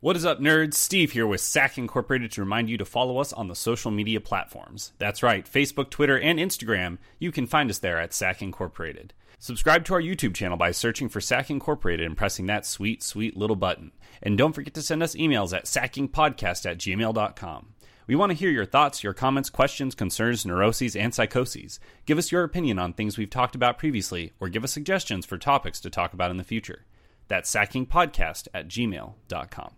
[0.00, 0.74] What is up, nerds?
[0.74, 4.20] Steve here with SAC Incorporated to remind you to follow us on the social media
[4.20, 4.92] platforms.
[4.98, 6.98] That's right, Facebook, Twitter, and Instagram.
[7.18, 9.12] You can find us there at SAC Incorporated.
[9.40, 13.36] Subscribe to our YouTube channel by searching for SAC Incorporated and pressing that sweet, sweet
[13.36, 13.90] little button.
[14.22, 17.74] And don't forget to send us emails at sackingpodcast at gmail.com.
[18.06, 21.80] We want to hear your thoughts, your comments, questions, concerns, neuroses, and psychoses.
[22.06, 25.38] Give us your opinion on things we've talked about previously, or give us suggestions for
[25.38, 26.84] topics to talk about in the future.
[27.26, 29.77] That's sackingpodcast at gmail.com.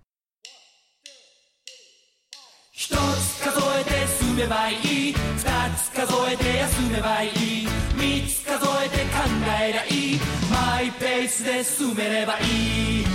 [2.79, 5.15] 一つ数えて進めばいい二
[5.77, 9.19] つ数えて休めばいい三つ数えて考
[9.61, 10.19] えりゃいい
[10.51, 13.05] マイペースで進めればいい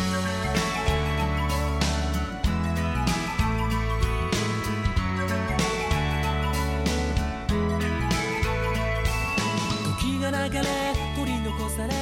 [9.99, 10.63] 時が流れ
[11.17, 11.95] 取り残され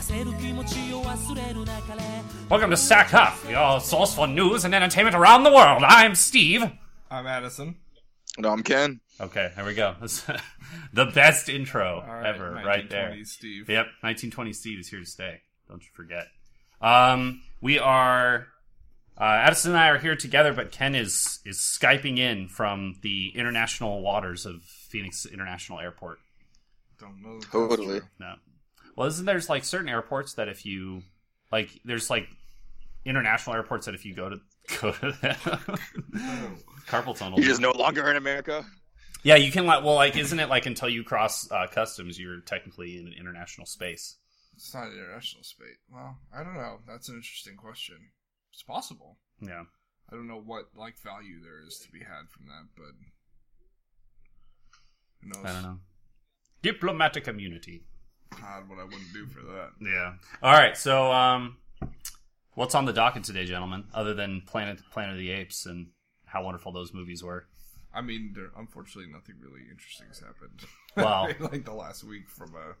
[0.00, 2.02] 焦る気持ちを忘れる中で
[2.48, 5.82] Welcome to Sack Huff, your source for news and entertainment around the world.
[5.82, 6.70] I'm Steve.
[7.11, 7.75] I'm Addison.
[8.37, 9.01] No, I'm Ken.
[9.19, 9.95] Okay, there we go.
[10.93, 13.13] The best intro All right, ever, right there.
[13.25, 13.69] Steve.
[13.69, 15.41] Yep, 1920 Steve is here to stay.
[15.67, 16.27] Don't you forget.
[16.81, 18.47] Um, we are
[19.19, 23.33] uh, Addison and I are here together, but Ken is is skyping in from the
[23.35, 26.19] international waters of Phoenix International Airport.
[26.97, 27.39] Don't know.
[27.51, 27.99] Totally.
[27.99, 28.07] true.
[28.17, 28.35] No,
[28.95, 31.03] well, isn't there's like certain airports that if you
[31.51, 32.29] like, there's like
[33.03, 34.37] international airports that if you go to
[34.81, 36.57] go to them,
[36.91, 37.39] carpal tunnel.
[37.39, 38.65] You're just no longer in America.
[39.23, 42.41] Yeah, you can like well, like isn't it like until you cross uh, customs, you're
[42.41, 44.17] technically in an international space.
[44.55, 45.77] It's not international space.
[45.91, 46.79] Well, I don't know.
[46.87, 47.97] That's an interesting question.
[48.51, 49.17] It's possible.
[49.39, 49.63] Yeah.
[50.11, 52.93] I don't know what like value there is to be had from that, but
[55.21, 55.49] who knows?
[55.49, 55.79] I don't know.
[56.61, 57.85] Diplomatic immunity.
[58.39, 59.69] God, what I wouldn't do for that.
[59.81, 60.13] Yeah.
[60.43, 60.77] All right.
[60.77, 61.57] So, um,
[62.53, 63.85] what's on the docket today, gentlemen?
[63.93, 65.87] Other than Planet Planet of the Apes and
[66.31, 67.45] how wonderful those movies were.
[67.93, 70.61] I mean, there, unfortunately, nothing really interesting has happened.
[70.97, 71.27] Wow.
[71.39, 72.75] like the last week from a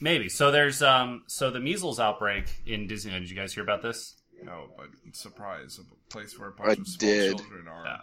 [0.00, 0.28] Maybe.
[0.28, 3.20] So there's um so the measles outbreak in Disneyland.
[3.20, 4.16] Did you guys hear about this?
[4.42, 7.38] no, but surprise, a place where a bunch I of small did.
[7.38, 7.98] children are Yeah.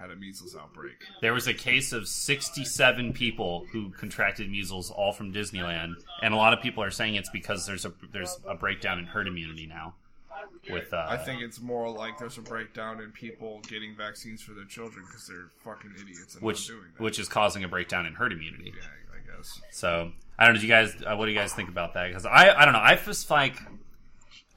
[0.00, 0.96] had a measles outbreak.
[1.20, 6.36] There was a case of 67 people who contracted measles, all from Disneyland, and a
[6.36, 9.66] lot of people are saying it's because there's a there's a breakdown in herd immunity
[9.66, 9.94] now.
[10.70, 14.52] With uh, I think it's more like there's a breakdown in people getting vaccines for
[14.52, 17.02] their children because they're fucking idiots and which doing that.
[17.02, 18.72] which is causing a breakdown in herd immunity.
[18.76, 19.60] yeah, I guess.
[19.70, 20.60] So I don't know.
[20.60, 20.94] Do you guys?
[21.04, 22.08] Uh, what do you guys think about that?
[22.08, 22.80] Because I, I don't know.
[22.80, 23.56] I just like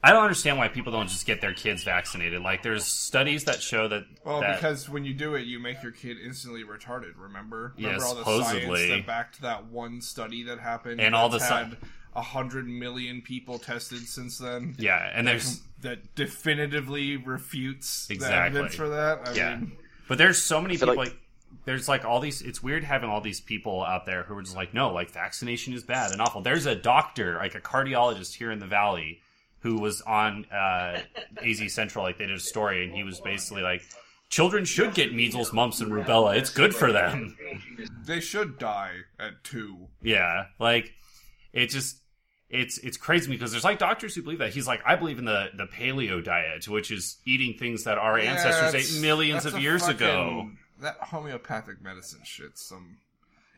[0.04, 2.42] I don't understand why people don't just get their kids vaccinated.
[2.44, 4.04] Like there's studies that show that.
[4.24, 7.14] Well, that- because when you do it, you make your kid instantly retarded.
[7.18, 7.74] Remember?
[7.76, 8.88] Yeah, Remember all the supposedly.
[8.88, 11.78] science that backed that one study that happened, And all the had a
[12.22, 14.76] hundred million people tested since then.
[14.80, 18.36] yeah, and there's that definitively refutes Exactly.
[18.38, 19.28] the evidence for that.
[19.28, 19.72] I yeah, mean,
[20.08, 20.90] but there's so many people.
[20.96, 21.18] like- Like,
[21.66, 22.42] there's like all these.
[22.42, 25.74] It's weird having all these people out there who are just like, no, like vaccination
[25.74, 26.42] is bad and awful.
[26.42, 29.22] There's a doctor, like a cardiologist here in the valley,
[29.60, 31.00] who was on uh,
[31.44, 32.04] AZ Central.
[32.04, 33.82] Like they did a story, and he was basically like.
[34.28, 36.36] Children should get measles, mumps, and rubella.
[36.36, 37.38] It's good for them.
[38.06, 39.88] they should die at two.
[40.02, 40.92] Yeah, like
[41.54, 42.02] it just
[42.50, 44.54] it's it's crazy because there's like doctors who believe that.
[44.54, 48.20] He's like, I believe in the the paleo diet, which is eating things that our
[48.20, 50.52] Yeah, ancestors ate millions of years ago.
[50.82, 52.58] That homeopathic medicine shit.
[52.58, 52.98] Some,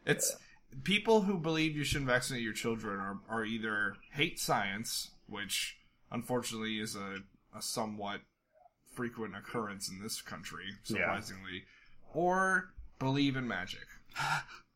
[0.05, 0.35] it's
[0.83, 5.77] people who believe you shouldn't vaccinate your children are, are either hate science, which
[6.11, 7.17] unfortunately is a,
[7.57, 8.21] a somewhat
[8.93, 10.97] frequent occurrence in this country, Yeah.
[10.97, 11.63] surprisingly,
[12.13, 12.69] or
[12.99, 13.85] believe in magic.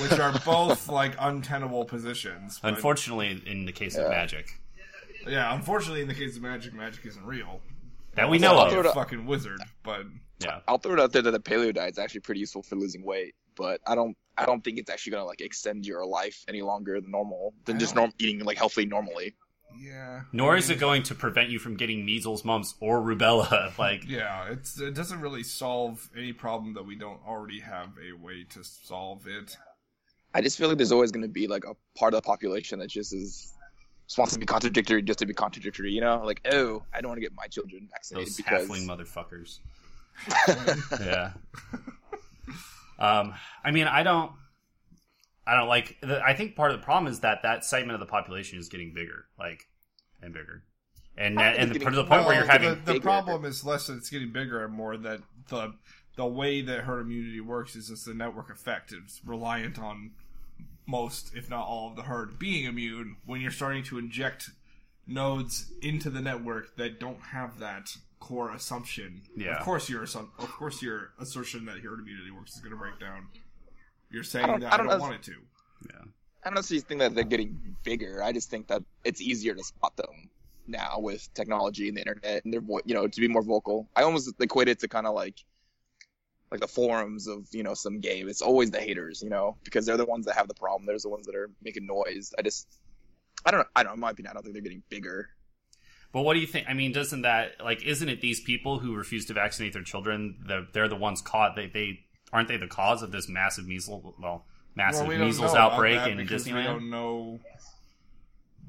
[0.00, 2.58] Which are both like untenable positions.
[2.60, 4.60] but- Unfortunately, in the case of magic,
[5.26, 7.60] yeah, unfortunately, in the case of magic, magic isn't real.
[8.14, 8.72] that we know I'll of.
[8.72, 10.04] throw it a fucking wizard, but
[10.40, 12.76] Yeah, I'll throw it out there that the paleo diet is actually pretty useful for
[12.76, 16.44] losing weight, but I don't I don't think it's actually gonna like extend your life
[16.48, 19.34] any longer than normal than I just norm eating like healthily normally.
[19.78, 20.22] yeah.
[20.32, 23.70] nor I is it going to prevent you from getting measles, mumps, or rubella.
[23.78, 28.16] Like, Yeah, it's it doesn't really solve any problem that we don't already have a
[28.16, 29.56] way to solve it.
[30.34, 32.88] I just feel like there's always gonna be like a part of the population that
[32.88, 33.54] just is
[34.10, 36.20] just wants to be contradictory just to be contradictory, you know?
[36.24, 39.60] Like, oh, I don't want to get my children vaccinated those because halfling motherfuckers.
[41.00, 41.32] yeah.
[42.98, 43.34] Um,
[43.64, 44.32] I mean, I don't.
[45.46, 45.96] I don't like.
[46.02, 48.68] The, I think part of the problem is that that segment of the population is
[48.68, 49.62] getting bigger, like,
[50.20, 50.64] and bigger,
[51.16, 53.44] and I think and it's to the point where you're Well, having the, the problem
[53.44, 55.72] is less that it's getting bigger and more that the
[56.16, 58.92] the way that herd immunity works is it's a network effect.
[58.92, 60.12] It's reliant on
[60.86, 63.16] most, if not all, of the herd being immune.
[63.24, 64.50] When you're starting to inject
[65.06, 69.22] nodes into the network that don't have that core assumption.
[69.36, 69.56] Yeah.
[69.58, 72.76] Of course, your assum- of course your assertion that herd immunity works is going to
[72.78, 73.28] break down.
[74.10, 75.32] You're saying don't- that I I don't don't, want it to.
[75.88, 76.02] Yeah.
[76.44, 78.22] I don't necessarily think that they're getting bigger.
[78.22, 80.30] I just think that it's easier to spot them
[80.66, 83.88] now with technology and the internet, and they're vo- you know to be more vocal.
[83.96, 85.36] I almost equate it to kind of like
[86.50, 88.28] like the forums of you know some game.
[88.28, 90.86] It's always the haters, you know, because they're the ones that have the problem.
[90.86, 92.32] They're the ones that are making noise.
[92.38, 92.66] I just
[93.44, 93.66] I don't know.
[93.76, 93.94] I don't.
[93.94, 95.30] In my opinion, I don't think they're getting bigger.
[96.12, 96.66] But what do you think?
[96.68, 100.36] I mean, doesn't that like isn't it these people who refuse to vaccinate their children?
[100.46, 101.54] They're, they're the ones caught.
[101.56, 102.00] They they
[102.32, 104.44] aren't they the cause of this massive measles well
[104.74, 107.40] massive Well, we measles outbreak that in because We don't know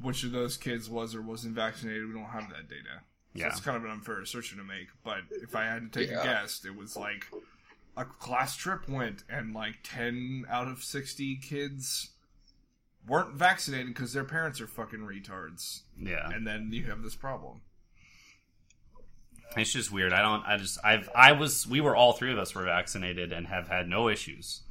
[0.01, 2.07] which of those kids was or wasn't vaccinated.
[2.07, 3.01] We don't have that data.
[3.36, 3.48] So Yeah.
[3.48, 4.88] it's kind of an unfair assertion to make.
[5.04, 6.22] But if I had to take Yeah.
[6.22, 7.28] a guess, it was like
[7.98, 12.12] a class trip went and like 10 out of 60 kids
[13.08, 15.82] weren't vaccinated because their parents are fucking retards.
[16.00, 17.62] Yeah, And then you have this problem.
[19.58, 20.14] it's just weird.
[20.14, 20.44] I don't.
[20.46, 20.78] I just.
[20.84, 21.10] I've.
[21.14, 21.68] I was.
[21.68, 24.62] We were all three of us were vaccinated and have had no issues.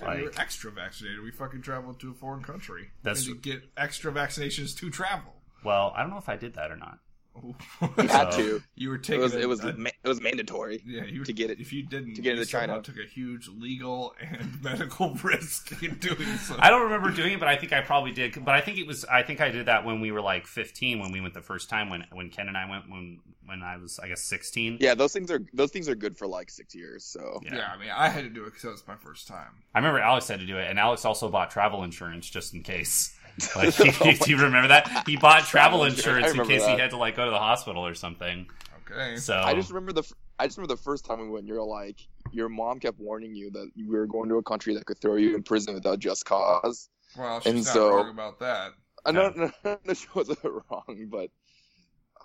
[0.00, 1.20] And we were extra vaccinated.
[1.22, 2.90] We fucking traveled to a foreign country.
[3.02, 5.34] That's- to get extra vaccinations to travel.
[5.64, 7.00] well, I don't know if I did that or not.
[7.42, 7.54] You
[8.08, 8.62] had So- to.
[8.74, 10.82] you were It taking was a- it was a- ma- it was mandatory.
[10.86, 12.80] Yeah, you to get it- If you didn't, to get into China.
[12.82, 16.56] took a huge legal and medical risk in doing so.
[16.58, 18.44] I don't remember doing it, but I think I probably did.
[18.44, 19.04] But I think it was.
[19.04, 21.68] I think I did that when we were like 15, when we went the first
[21.68, 21.90] time.
[21.90, 24.78] When when Ken and I went when when I was I guess 16.
[24.80, 27.04] Yeah, those things are those things are good for like six years.
[27.04, 27.56] So Yeah.
[27.56, 27.72] yeah.
[27.74, 29.62] I mean, I had to do it because that was my first time.
[29.74, 32.62] I remember Alex had to do it, and Alex also bought travel insurance just in
[32.62, 33.14] case.
[33.56, 33.76] Like,
[34.20, 35.04] do you remember that?
[35.06, 37.30] He bought travel Travel insurance, insurance in remember case he had to like go to
[37.30, 38.46] the hospital or something.
[38.90, 39.16] Okay.
[39.16, 41.46] So I just remember the f- I just remember the first time we went.
[41.46, 41.96] You're like
[42.32, 45.16] your mom kept warning you that we were going to a country that could throw
[45.16, 46.88] you in prison without just cause.
[47.16, 48.72] well, she's and not so- wrong about that.
[49.06, 51.30] I know no, no, no, she wasn't wrong, but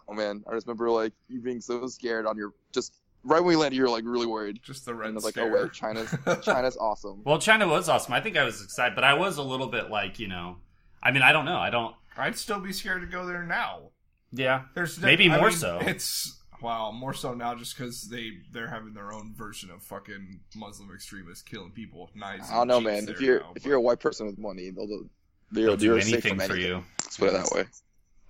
[0.09, 2.93] oh man, I just remember like you being so scared on your just
[3.23, 3.77] right when we landed.
[3.77, 4.59] You were like really worried.
[4.63, 5.55] Just the red And I was like, scare.
[5.57, 6.13] oh wait, China's
[6.43, 7.21] China's awesome.
[7.25, 8.13] well, China was awesome.
[8.13, 10.57] I think I was excited, but I was a little bit like you know.
[11.03, 11.57] I mean, I don't know.
[11.57, 11.93] I don't.
[12.17, 13.89] I'd still be scared to go there now.
[14.31, 15.77] Yeah, There's Maybe I more mean, so.
[15.81, 20.39] It's wow, more so now just because they they're having their own version of fucking
[20.55, 22.49] Muslim extremists killing people with knives.
[22.49, 23.07] I don't know, man.
[23.07, 25.07] If you're now, if but- you're a white person with money, they'll do,
[25.51, 26.61] they're, they'll do you're safe anything for anything.
[26.61, 26.83] you.
[27.03, 27.65] Let's put it that way.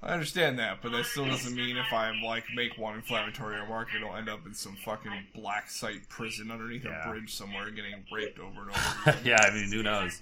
[0.01, 3.87] I understand that, but that still doesn't mean if I like make one inflammatory remark,
[3.95, 7.07] it'll end up in some fucking black site prison underneath Yeah.
[7.07, 9.09] a bridge somewhere, getting raped over and over.
[9.11, 9.17] Again.
[9.23, 10.21] yeah, I mean, who knows?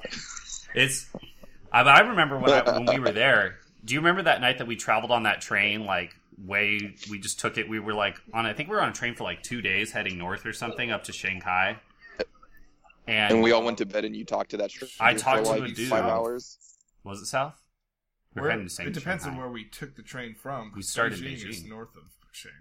[0.75, 1.07] It's.
[1.71, 3.56] I, I remember when I, when we were there.
[3.83, 5.85] Do you remember that night that we traveled on that train?
[5.85, 7.68] Like way, we just took it.
[7.69, 8.45] We were like on.
[8.45, 10.91] I think we were on a train for like two days, heading north or something
[10.91, 11.77] up to Shanghai.
[13.07, 15.19] And, And we all went to bed, and you talked to that stranger I for
[15.19, 15.89] talked to like a dude.
[15.89, 16.57] five hours.
[17.03, 17.59] was it south?
[18.35, 18.89] We're Where- heading to Shanghai.
[18.91, 20.71] it depends on where we took the train from.
[20.75, 21.69] We started Beijing is Beijing.
[21.69, 22.57] north of Shanghai.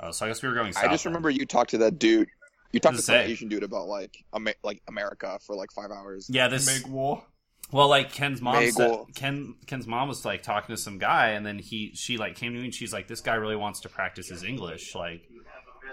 [0.00, 0.84] Oh, so I guess we were going south.
[0.84, 1.12] I just then.
[1.12, 2.28] remember you talked to that dude.
[2.72, 3.30] You talked to Does it some?
[3.30, 6.28] Asian dude about like Ama- like America for like five hours.
[6.28, 6.66] Yeah, this.
[6.66, 7.24] Meg War.
[7.72, 11.44] Well, like Ken's mom said, Ken Ken's mom was like talking to some guy, and
[11.44, 13.88] then he she like came to me and she's like, "This guy really wants to
[13.88, 14.94] practice his English.
[14.94, 15.22] Like,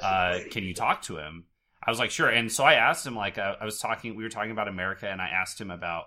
[0.02, 1.46] uh, can you talk to him?"
[1.86, 4.24] I was like, "Sure." And so I asked him, like, uh, I was talking, we
[4.24, 6.06] were talking about America, and I asked him about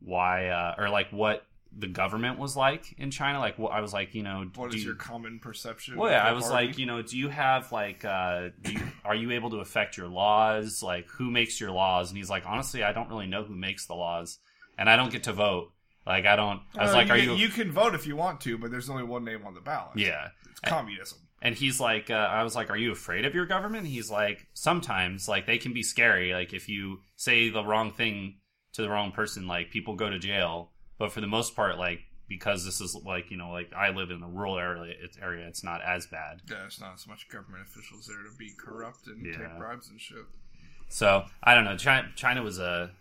[0.00, 1.44] why uh, or like what
[1.74, 3.38] the government was like in China.
[3.38, 5.96] Like, what I was like, you know, What do is you- your common perception?
[5.96, 6.66] well, yeah, I was party?
[6.66, 9.96] like, you know, do you have like, uh, do you, are you able to affect
[9.96, 10.82] your laws?
[10.82, 12.10] Like, who makes your laws?
[12.10, 14.38] And he's like, honestly, I don't really know who makes the laws,
[14.78, 15.72] and I don't get to vote.
[16.06, 16.60] Like, I don't.
[16.76, 17.34] I was Uh, like, you, are can- you?
[17.36, 19.96] You can vote if you want to, but there's only one name on the ballot.
[19.98, 20.28] yeah.
[20.50, 21.18] it's communism.
[21.44, 23.86] And he's like, uh, I was like, are you afraid of your government?
[23.86, 26.32] He's like, sometimes, like, they can be scary.
[26.32, 28.36] Like, if you say the wrong thing
[28.74, 30.70] to the wrong person, like, people go to jail.
[30.98, 34.10] But for the most part, like, because this is like, you know, like I live
[34.10, 36.40] in a rural area, it's, area, it's not as bad.
[36.48, 39.32] Yeah, there's not as much government officials there to be corrupt and Yeah.
[39.36, 40.24] take bribes and shit.
[40.88, 41.76] So I don't know.
[41.76, 42.92] China, China was a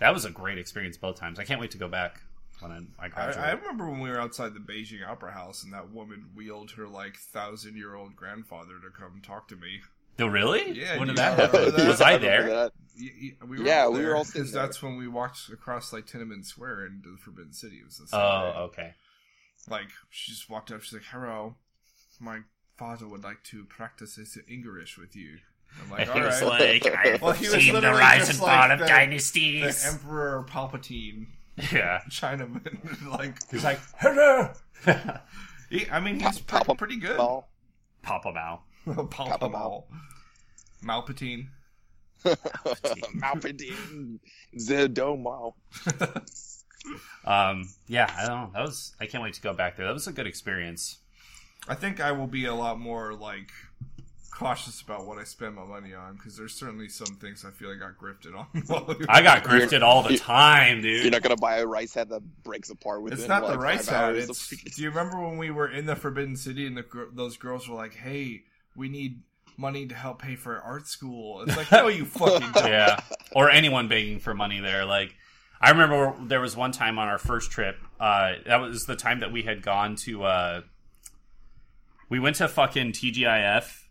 [0.00, 1.38] that was a great experience both times.
[1.38, 2.20] I can't wait to go back
[2.60, 3.44] when I, I I, graduate.
[3.46, 6.86] I remember when we were outside the Beijing Opera House and that woman wheeled her
[6.88, 9.80] like thousand year old grandfather to come talk to me.
[10.18, 10.72] oh, really?
[10.72, 11.74] Yeah, When did that happen?
[11.76, 11.86] that?
[11.88, 12.54] Was I remember there?
[12.54, 12.72] that.
[13.00, 14.62] Y- y- Yeah, all we were all sitting 'cause there.
[14.62, 17.76] That's when we walked across like Tiananmen Square into the Forbidden City.
[17.76, 18.58] It was the same Oh, day.
[18.58, 18.94] okay.
[19.68, 20.82] Like she just walked up.
[20.82, 21.54] She's like, "Hello,
[22.18, 22.40] my
[22.76, 25.38] father would like to practice his English with you."
[25.82, 28.40] I'm like, He was like, I've Well, he was seen the literally rise just and
[28.40, 29.86] like fall of the- the dynasties.
[29.86, 31.26] Emperor Palpatine,
[31.72, 32.00] yeah.
[32.10, 33.06] Chinaman.
[33.18, 34.50] like, He's like, hello.
[35.70, 37.18] he, I mean, he's Papa pre- pretty good.
[37.18, 37.48] Well,
[38.02, 38.62] Papa Mao.
[39.10, 39.86] Papa Mal.
[40.84, 41.48] Malpatine.
[42.24, 44.18] Malpatine,
[44.56, 45.52] Zedomao.
[47.24, 48.50] Um, yeah, I don't know.
[48.54, 48.94] That was.
[49.00, 49.86] I can't wait to go back there.
[49.86, 50.98] That was a good experience.
[51.68, 53.50] I think I will be a lot more like
[54.38, 57.70] cautious about what I spend my money on because there's certainly some things I feel
[57.70, 58.46] I got grifted on.
[58.66, 59.60] while we were I got there.
[59.60, 61.02] grifted all the time, dude.
[61.02, 63.58] You're not gonna buy a rice hat that breaks apart within It's not like, the
[63.58, 64.28] rice five hat.
[64.28, 64.48] It's.
[64.76, 67.74] Do you remember when we were in the Forbidden City and the those girls were
[67.74, 68.42] like, "Hey,
[68.76, 69.22] we need
[69.56, 72.66] money to help pay for art school." It's like, no, you fucking don't.
[72.68, 73.00] yeah,
[73.32, 74.84] or anyone begging for money there.
[74.84, 75.14] Like,
[75.60, 77.76] I remember there was one time on our first trip.
[77.98, 80.22] Uh, that was the time that we had gone to.
[80.22, 80.60] Uh,
[82.08, 83.82] we went to fucking TGIF,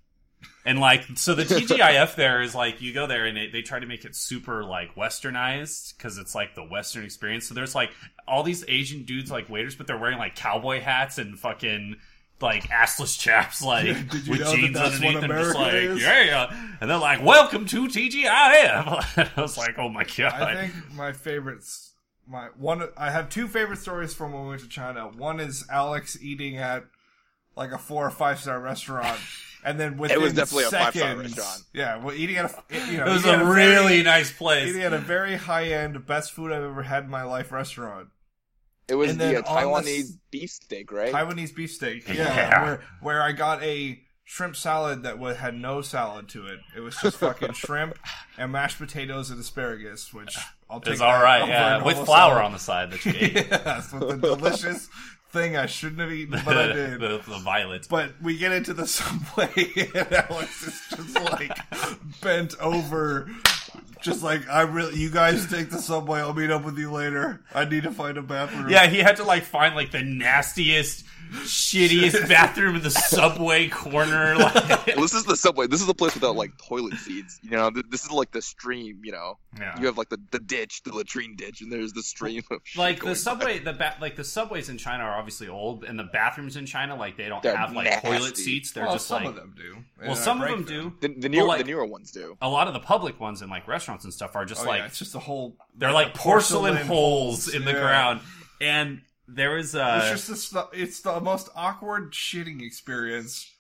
[0.66, 3.80] and like, so the TGIF there is like you go there and they, they try
[3.80, 7.48] to make it super like westernized because it's like the Western experience.
[7.48, 7.92] So there's like
[8.28, 11.98] all these Asian dudes like waiters, but they're wearing like cowboy hats and fucking.
[12.40, 16.02] Like assless chaps, like with know that jeans underneath, and just like, is?
[16.04, 16.68] yeah, yeah.
[16.80, 21.14] And they're like, "Welcome to TGIF." I was like, "Oh my god!" I think my
[21.14, 21.94] favorites,
[22.28, 25.08] my one, I have two favorite stories from when we went to China.
[25.08, 26.84] One is Alex eating at
[27.58, 29.20] like a four or five star restaurant,
[29.64, 31.64] and then within was definitely a seconds, five-star restaurant.
[31.74, 34.32] Yeah, well, eating at a, you know, it was eating a at really very, nice
[34.32, 34.70] place.
[34.70, 38.10] eating at a very high end, best food I've ever had in my life restaurant.
[38.88, 41.14] It was And the then uh, Taiwanese s- beefsteak, right?
[41.14, 42.08] Taiwanese beefsteak.
[42.08, 42.64] Yeah, Yeah.
[42.64, 46.60] Where, where I got a shrimp salad that wa had no salad to it.
[46.76, 47.98] It was just fucking shrimp
[48.38, 50.38] and mashed potatoes and asparagus, which
[50.70, 50.94] I'll take.
[50.94, 52.46] It's all that right, over yeah, with flour salad.
[52.46, 53.48] on the side that you ate.
[53.50, 54.88] yes, with the delicious
[55.32, 57.00] thing I shouldn't have eaten, but I did.
[57.00, 57.88] the, the violet.
[57.90, 59.50] But we get into the subway,
[59.96, 61.58] and Alex is just like
[62.22, 63.30] bent over,
[64.02, 64.98] just like I really.
[65.00, 66.20] You guys take the subway.
[66.20, 67.42] I'll meet up with you later.
[67.54, 68.70] I need to find a bathroom.
[68.70, 71.06] Yeah, he had to like find like the nastiest,
[71.44, 74.36] shittiest bathroom in the subway corner.
[74.48, 75.68] Like, well, this is the subway.
[75.68, 77.40] This is the place without like toilet seats.
[77.44, 79.02] You know, this is like the stream.
[79.04, 79.78] You know, Yeah.
[79.80, 82.80] you have like the, the ditch, the latrine ditch, and there's the stream of shit
[82.80, 86.04] like the subway, the ba- like the subways in China are obviously old, and the
[86.06, 88.08] bathrooms in China like they don't They're have like nasty.
[88.08, 88.72] toilet seats.
[88.72, 89.74] They're well, just some like of them do.
[89.74, 90.66] well, and I some of break them
[91.02, 91.08] do.
[91.08, 92.38] The, the newer, like- the newer ones do.
[92.42, 94.80] A lot of the public ones in like restaurants and stuff are just Oh, like
[94.80, 95.56] yeah, it's just a whole.
[95.76, 97.80] they're like porcelain, holes in the yeah.
[97.82, 98.22] ground,
[98.62, 103.52] and there was uh, It's just this, it's the most awkward shitting experience.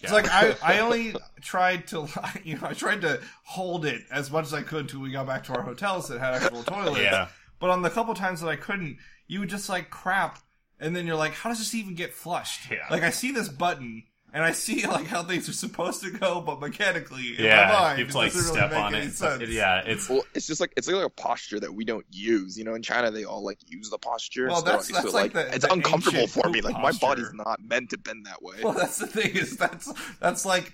[0.00, 0.12] It's Yeah.
[0.12, 2.06] like I, I only tried to
[2.44, 5.26] you know I tried to hold it as much as I could until we got
[5.26, 7.00] back to our hotels that had actual toilets.
[7.00, 7.28] Yeah.
[7.60, 10.38] But on the couple times that I couldn't, you would just like crap,
[10.78, 12.70] and then you're like, how does this even get flushed?
[12.70, 12.86] Yeah.
[12.90, 14.04] Like I see this button.
[14.34, 17.72] And I see like how things are supposed to go, but mechanically, in yeah, my
[17.80, 19.12] mind, you have to like it doesn't step really make on any it.
[19.14, 19.48] sense.
[19.48, 22.58] Yeah, it's Well, it's just like it's like a posture that we don't use.
[22.58, 24.48] You know, in China they all like use the posture.
[24.48, 26.60] Well, that's- like, that's so, like the- it's the uncomfortable for me.
[26.60, 28.56] poop Like my body's not meant to bend that way.
[28.62, 30.72] Well, that's the thing is that's that's like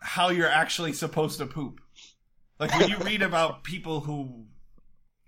[0.00, 1.80] how you're actually supposed to poop.
[2.60, 4.44] Like when you read about people who,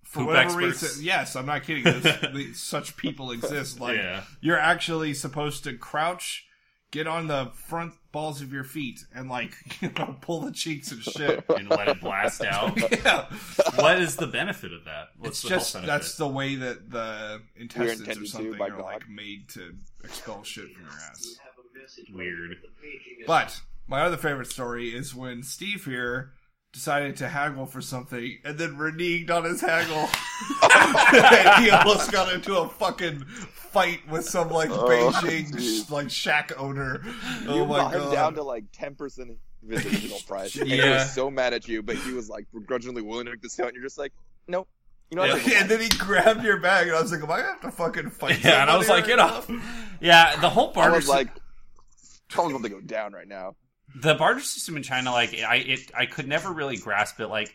[0.04, 0.82] for Poop whatever experts.
[0.84, 2.52] reason, yes, I'm not kidding.
[2.54, 3.80] Such people exist.
[3.80, 4.22] Like Yeah.
[4.40, 6.44] you're actually supposed to crouch,
[6.92, 10.92] get on the front balls of your feet, and like you know pull the cheeks
[10.92, 11.44] and shit.
[11.56, 12.78] and let it blast out.
[13.04, 13.26] yeah,
[13.74, 15.08] what is the benefit of that?
[15.18, 18.84] What's it's the just that's the way that the intestines or something by are God.
[18.84, 21.38] like made to expel shit from your ass.
[22.14, 22.58] weird.
[23.26, 26.32] But my other favorite story is when Steve here
[26.72, 30.08] decided to haggle for something and then reneged on his haggle.
[31.62, 35.90] he almost got into a fucking fight with some like Oh, Beijing dude.
[35.90, 37.02] like shack owner.
[37.46, 38.12] Oh you my got him god.
[38.14, 39.36] down to like ten percent of
[39.68, 40.94] his original price, and he Yeah.
[40.98, 43.66] was so mad at you, but he was like begrudgingly willing to make this out,
[43.68, 44.12] and you're just like,
[44.48, 44.68] nope.
[45.10, 45.34] You know, Yeah.
[45.34, 45.52] what?
[45.52, 47.70] and then he grabbed your bag and I was like, Am I gonna have to
[47.70, 48.42] fucking fight?
[48.42, 49.98] Yeah, and I was like, somebody get right off.
[50.00, 51.28] Yeah, the whole I barter was sy- like,
[52.30, 53.54] probably about to go down right now.
[53.94, 57.28] The barter system in China, like I, it, I could never really grasp it.
[57.28, 57.54] Like,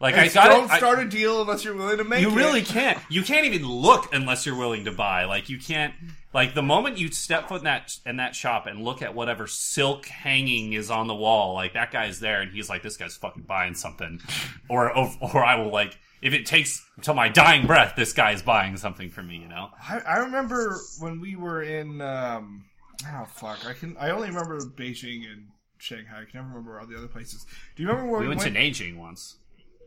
[0.00, 0.76] like And I got don't it.
[0.76, 2.34] Start a deal unless you're willing to make you it.
[2.36, 2.98] really can't.
[3.08, 5.24] You can't even look unless you're willing to buy.
[5.24, 5.94] Like you can't.
[6.34, 9.46] Like the moment you step foot in that in that shop and look at whatever
[9.46, 13.16] silk hanging is on the wall, like that guy's there and he's like, "This guy's
[13.16, 14.20] fucking buying something,"
[14.68, 15.98] or or, or I will like.
[16.20, 19.68] If it takes till my dying breath, this guy's buying something for me, you know.
[19.80, 22.64] I, I remember when we were in um
[23.06, 25.46] oh fuck I can I only remember Beijing and
[25.78, 27.46] Shanghai I can never remember all the other places.
[27.74, 28.56] Do you remember where We we, went to went?
[28.56, 29.36] Nanjing once.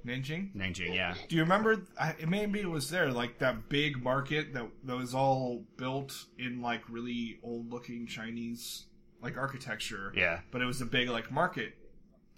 [0.05, 0.55] Nanjing.
[0.55, 1.13] Nanjing, yeah.
[1.27, 1.84] Do you remember?
[2.00, 6.62] I, maybe it was there, like that big market that that was all built in
[6.62, 8.86] like really old looking Chinese
[9.22, 10.13] like architecture.
[10.15, 10.39] Yeah.
[10.51, 11.74] But it was a big like market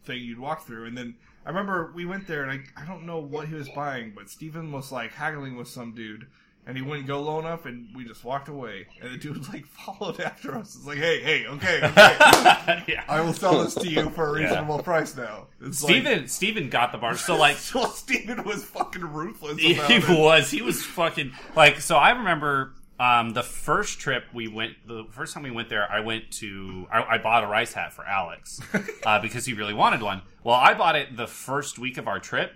[0.03, 1.15] thing you'd walk through, and then
[1.45, 4.29] I remember we went there, and I I don't know what he was buying, but
[4.29, 6.27] Stephen was like haggling with some dude.
[6.67, 8.85] And he wouldn't go low enough, and we just walked away.
[9.01, 10.75] And the dude like followed after us.
[10.75, 12.83] It's like, hey, hey, okay, okay.
[12.87, 13.03] yeah.
[13.09, 14.45] I will sell this to you for a Yeah.
[14.47, 15.47] reasonable price now.
[15.59, 17.17] It's Steven Steven got the bar.
[17.17, 20.07] So like Like, well, Steven was fucking ruthless he it.
[20.07, 25.05] was he was fucking like so i remember Um, the first trip we went, the
[25.09, 28.05] first time we went there, I went to, I, I bought a rice hat for
[28.05, 28.59] Alex
[29.03, 30.21] uh, because he really wanted one.
[30.43, 32.53] Well, I bought it the first week of our trip,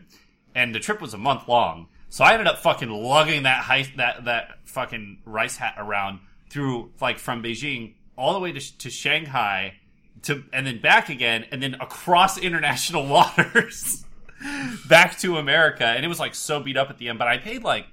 [0.53, 1.87] and the trip was a month long.
[2.15, 6.19] So I ended up fucking lugging that high, that that fucking rice hat around
[6.49, 9.73] through like from Beijing all the way to, to Shanghai,
[10.21, 14.05] to and then back again, and then across international waters
[14.87, 15.83] back to America.
[15.85, 17.85] And it was like so beat up at the end, but I paid like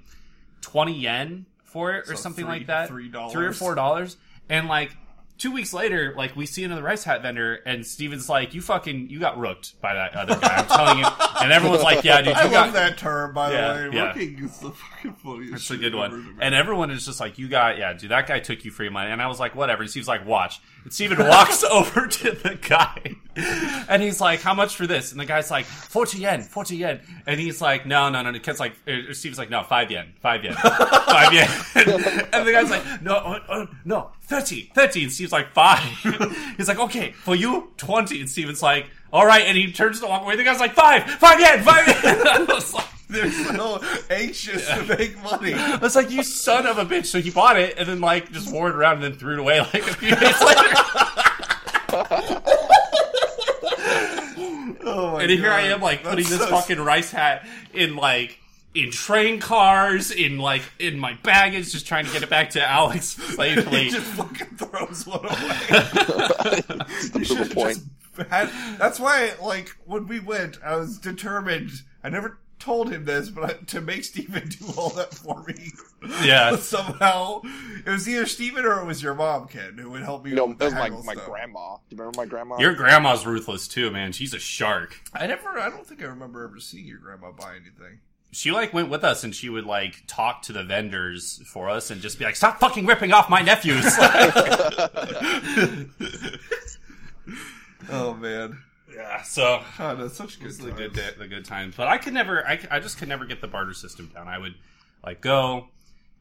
[0.61, 3.33] twenty yen for it or So something three- like that, three dollars.
[3.33, 4.15] three or four dollars,
[4.47, 4.95] and like.
[5.37, 9.09] Two weeks later, like we see another rice hat vendor, and Steven's like, "You fucking,
[9.09, 11.05] you got rooked by that other guy." I'm telling you,
[11.41, 13.95] and everyone's like, "Yeah, dude, you I got love that term, by Yeah, the way.
[13.95, 14.07] yeah.
[14.09, 15.51] Rooking is the fucking funniest.
[15.51, 16.37] That's a good one.
[16.39, 18.91] And everyone is just like, you got, yeah, dude, that guy took you for your
[18.91, 19.11] money.
[19.11, 19.81] And I was like, whatever.
[19.81, 20.61] And Steve's like, watch.
[20.83, 25.11] And Steven walks over to the guy and he's like, how much for this?
[25.11, 27.01] And the guy's like, 40 yen, 40 yen.
[27.25, 28.29] And he's like, no, no, no.
[28.29, 31.49] And kid's like, uh, Steve's like, no, five yen, five yen, five yen.
[32.33, 35.03] and the guy's like, no, uh, uh, no, 30, 30.
[35.03, 35.83] And like, five.
[36.57, 38.19] he's like, okay, for you, 20.
[38.19, 39.43] And Steven's like, all right.
[39.43, 40.35] And he turns to walk away.
[40.35, 41.95] The guy's like, five, five yen, five yen.
[42.05, 43.79] I was like, They're so
[44.09, 45.53] anxious to make money.
[45.53, 47.05] I was like, you son of a bitch.
[47.05, 49.39] So he bought it and then like just wore it around and then threw it
[49.39, 50.73] away like a few days later.
[54.85, 57.95] Oh my and here I am like putting That's this so fucking rice hat in
[57.95, 58.37] like
[58.75, 62.69] in train cars, in like in my baggage, just trying to get it back to
[62.69, 63.89] Alex He safely.
[63.89, 65.29] just fucking throws one away.
[66.67, 67.75] That's You the should've point.
[67.77, 67.87] just
[68.29, 71.71] had- that's why, like, when we went, I was determined.
[72.03, 75.71] I never told him this, but I, to make Steven do all that for me.
[76.23, 76.55] Yeah.
[76.57, 77.41] Somehow,
[77.85, 80.29] it was either Steven or it was your mom, Ken, who would help me.
[80.29, 81.25] You know, with that was the my, my stuff.
[81.25, 81.75] grandma.
[81.75, 82.57] Do you remember my grandma?
[82.59, 84.11] Your grandma's ruthless too, man.
[84.13, 84.97] She's a shark.
[85.13, 85.59] I never.
[85.59, 87.99] I don't think I remember ever seeing your grandma buy anything.
[88.31, 91.91] She like went with us and she would like talk to the vendors for us
[91.91, 93.85] and just be like, "Stop fucking ripping off my nephews."
[97.89, 98.61] Oh man,
[98.93, 99.21] yeah.
[99.23, 100.51] So oh, that's such good.
[100.51, 100.77] The times.
[100.77, 101.75] good da- the good times.
[101.75, 104.27] But I could never I, I just could never get the barter system down.
[104.27, 104.55] I would
[105.05, 105.67] like go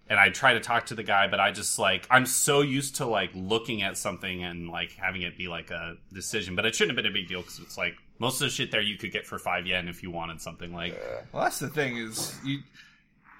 [0.08, 2.96] and I try to talk to the guy, but I just like I'm so used
[2.96, 6.56] to like looking at something and like having it be like a decision.
[6.56, 8.70] But it shouldn't have been a big deal because it's like most of the shit
[8.70, 11.00] there you could get for five yen if you wanted something like
[11.32, 12.60] Well, that's the thing is you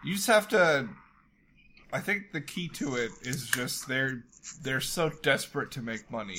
[0.04, 0.88] you just have to.
[1.92, 4.24] I think the key to it is just they're
[4.62, 6.38] they're so desperate to make money.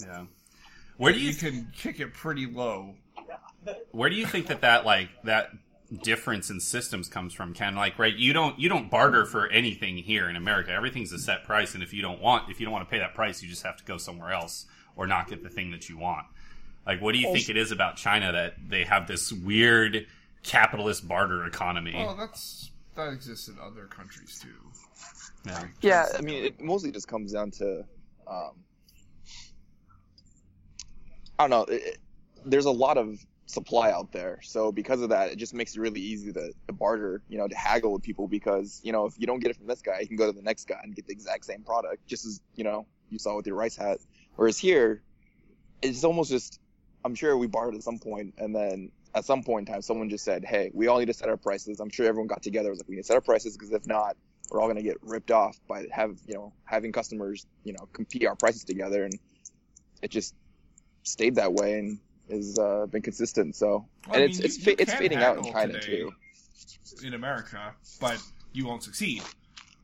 [0.00, 0.24] yeah.
[0.96, 2.94] Where do you You can kick it pretty low.
[3.92, 5.50] where do you think that that like that
[6.02, 9.96] difference in systems comes from ken like right you don't you don't barter for anything
[9.96, 12.72] here in america everything's a set price and if you don't want if you don't
[12.72, 15.42] want to pay that price you just have to go somewhere else or not get
[15.42, 16.26] the thing that you want
[16.86, 20.06] like what do you think it is about china that they have this weird
[20.42, 24.48] capitalist barter economy Well, that's that exists in other countries too.
[25.46, 25.64] yeah.
[25.80, 27.84] Yeah, I mean, it mostly just comes down to,
[28.28, 28.52] um,
[31.38, 31.74] I don't know.
[31.74, 31.98] It,
[32.44, 35.80] there's a lot of supply out there, so because of that, it just makes it
[35.80, 39.14] really easy to, to barter, you know, to haggle with people because you know if
[39.18, 40.94] you don't get it from this guy, you can go to the next guy and
[40.94, 43.98] get the exact same product, just as you know you saw with your rice hat.
[44.36, 45.02] Whereas here,
[45.82, 46.58] it's almost just,
[47.04, 50.10] I'm sure we bartered at some point, and then at some point in time, someone
[50.10, 52.70] just said, "Hey, we all need to set our prices." I'm sure everyone got together,
[52.70, 54.16] was like, "We need to set our prices because if not."
[54.50, 57.88] we're all going to get ripped off by have you know having customers you know
[57.92, 59.14] compete our prices together and
[60.02, 60.34] it just
[61.04, 61.98] stayed that way and
[62.30, 64.90] has uh, been consistent so Well, and I it's mean, it's you- fa- you it's
[64.92, 66.12] can fading out in China too
[67.02, 68.20] in America, but
[68.52, 69.22] you won't succeed.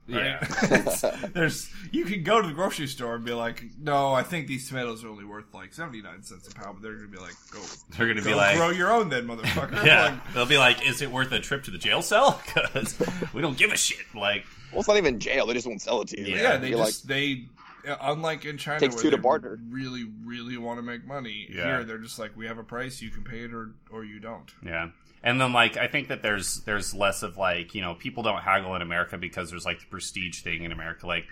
[0.06, 0.36] Yeah.
[0.38, 0.72] Right?
[0.72, 1.04] It's-
[1.34, 4.68] There's you can go to the grocery store and be like, no, I think these
[4.68, 7.34] tomatoes are only worth like seventy nine cents a pound, but they're gonna be like,
[7.52, 7.60] go,
[7.96, 9.84] they're gonna be like grow your own then, motherfucker.
[9.86, 12.98] yeah Like, they'll be like is it worth a trip to the jail cell because
[13.34, 16.00] we don't give a shit like well it's not even jail they just won't sell
[16.02, 17.59] it to you Yeah, yeah, they You're just they uh,
[18.00, 19.58] unlike in China Takes where two to they barter.
[19.68, 21.48] really really want to make money.
[21.48, 21.64] Yeah.
[21.64, 24.20] Here they're just like, we have a price, you can pay it or or you
[24.20, 24.50] don't.
[24.64, 24.90] Yeah.
[25.22, 28.40] And then like I think that there's there's less of like, you know, people don't
[28.40, 31.06] haggle in America because there's like the prestige thing in America.
[31.06, 31.26] Like,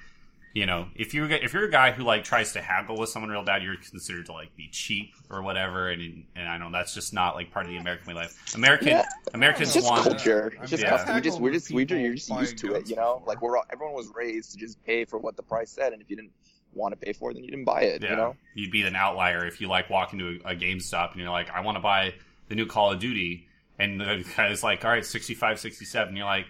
[0.55, 3.31] you know, if you if you're a guy who like tries to haggle with someone
[3.31, 6.95] real bad, you're considered to like be cheap or whatever and and I know that's
[6.95, 8.55] just not like part of the American way of life.
[8.55, 9.05] American Yeah.
[9.35, 10.89] Americans it's just want culture it's just Yeah.
[10.91, 11.15] custom.
[11.15, 13.27] we just we're just we're just, you're just used to it you know before.
[13.27, 16.01] like we're all, everyone was raised to just pay for what the price said and
[16.03, 16.33] if you didn't
[16.75, 18.83] want to pay for it then you didn't buy it yeah, you know you'd be
[18.83, 21.77] an outlier if you like walk into a, a GameStop and you're like, I want
[21.77, 22.15] to buy
[22.49, 23.47] the new Call of Duty
[23.79, 26.47] and the guy's like, All right, 65, 67, you're like,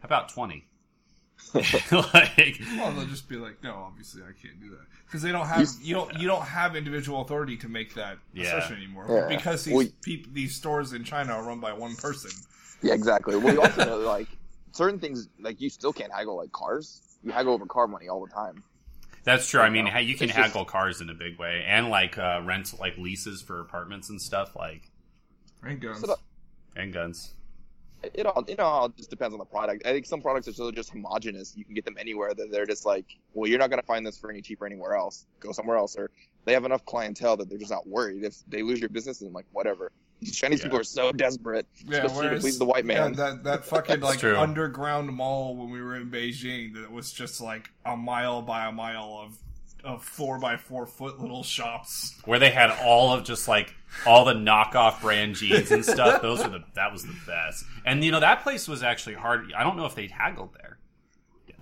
[0.00, 0.66] How about twenty?
[1.54, 5.46] like Well, they'll just be like, no, obviously I can't do that because they don't
[5.46, 8.44] have You- you don't you don't have individual authority to make that Yeah.
[8.56, 9.28] assertion anymore Yeah.
[9.28, 12.30] because these Well, peop these stores in China are run by one person.
[12.82, 13.36] Yeah, exactly.
[13.36, 14.28] Well, you also know like
[14.72, 17.00] certain things like you still can't haggle like cars.
[17.22, 18.64] You haggle over car money all the time.
[19.24, 19.60] That's true.
[19.60, 19.98] I mean, know.
[19.98, 22.96] you can It's just- haggle cars in a big way, and like uh, rent, like
[22.98, 24.90] leases for apartments and stuff, like
[25.62, 26.00] And guns.
[26.00, 26.16] So
[26.74, 27.34] and guns.
[28.14, 29.86] It all you know all just depends on the product.
[29.86, 31.54] I think some products are so just homogenous.
[31.56, 34.18] You can get them anywhere that they're just like, well, you're not gonna find this
[34.18, 35.26] for any cheaper anywhere else.
[35.40, 36.10] Go somewhere else, or
[36.44, 39.32] they have enough clientele that they're just not worried if they lose your business and
[39.32, 39.92] like whatever.
[40.32, 40.64] Chinese Yeah.
[40.66, 43.14] people are so desperate, Yeah, especially to whereas- please the white man.
[43.14, 44.36] Yeah, that that fucking like true.
[44.36, 48.72] underground mall when we were in Beijing that was just like a mile by a
[48.72, 49.36] mile of
[49.84, 52.14] of four by four foot little shops.
[52.24, 53.74] Where they had all of just like
[54.06, 56.22] all the knockoff brand jeans and stuff.
[56.22, 57.64] Those were the that was the best.
[57.84, 59.52] And you know that place was actually hard.
[59.56, 60.78] I don't know if they haggled there.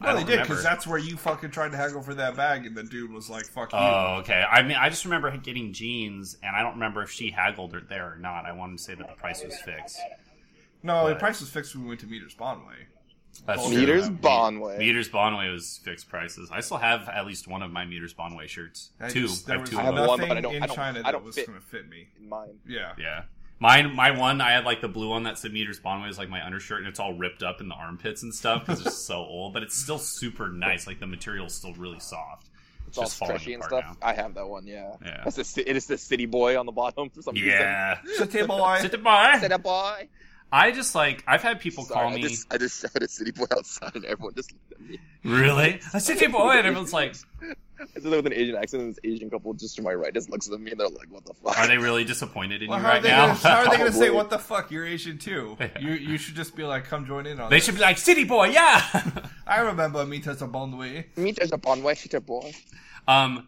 [0.02, 2.74] No, they did because that's where you fucking tried to haggle for that bag, and
[2.74, 4.42] the dude was like, "Fuck you." Oh, okay.
[4.50, 7.88] I mean, I just remember getting jeans, and I don't remember if she haggled it
[7.88, 8.46] there or not.
[8.46, 9.98] I wanted to say that the price was fixed.
[10.82, 12.86] no, the price was fixed when we went to Meters Bondway.
[13.46, 13.76] That's true.
[13.78, 14.78] Meters Me- Bonway.
[14.78, 16.50] Meters Bonway was fixed prices.
[16.52, 18.90] I still have at least one of my Meters Bonway shirts.
[19.00, 19.22] I two.
[19.22, 20.06] just- I have was two I have them.
[20.06, 21.60] one, nothing but I don't- in I don't- China I that don't was going to
[21.60, 22.08] fit me.
[22.20, 22.58] in mine.
[22.66, 22.92] Yeah.
[22.98, 23.22] Yeah.
[23.58, 26.30] Mine, my one, I had like the blue one that said Meters Bonway is like
[26.30, 29.16] my undershirt, and it's all ripped up in the armpits and stuff because it's so
[29.16, 29.52] old.
[29.52, 30.86] But it's still super nice.
[30.86, 32.48] Like the material's still really soft.
[32.88, 33.96] It's all falling stretchy and apart stuff.
[34.02, 34.66] I have that one.
[34.66, 34.96] Yeah.
[35.04, 35.20] Yeah.
[35.24, 37.50] That's the ci- it is the city boy on the bottom for some reason.
[37.50, 37.98] Yeah.
[38.16, 38.78] City boy.
[38.80, 39.38] Sit by.
[39.38, 40.08] City boy.
[40.52, 43.30] I just like I've had people Sorry, call I me just, I just shouted city
[43.30, 44.98] boy outside and everyone just looked at me.
[45.24, 47.14] really a city boy, and everyone's like,
[47.80, 50.12] I said that with an Asian accent, and this Asian couple just to my right
[50.12, 52.68] just looks at me and they're like, "What the fuck?" "Are they really disappointed in
[52.68, 54.38] Well, you how, are right they now?" gonna, how are they gonna say what the
[54.38, 54.70] fuck?
[54.70, 55.56] You're Asian too.
[55.80, 57.48] You you should just be like, come join in on.
[57.48, 57.64] they this.
[57.66, 58.82] should be like, "City boy, yeah."
[59.46, 61.16] I remember Mitas a Bondway.
[61.16, 62.52] Me there's a Bonway city boy.
[63.08, 63.46] Um,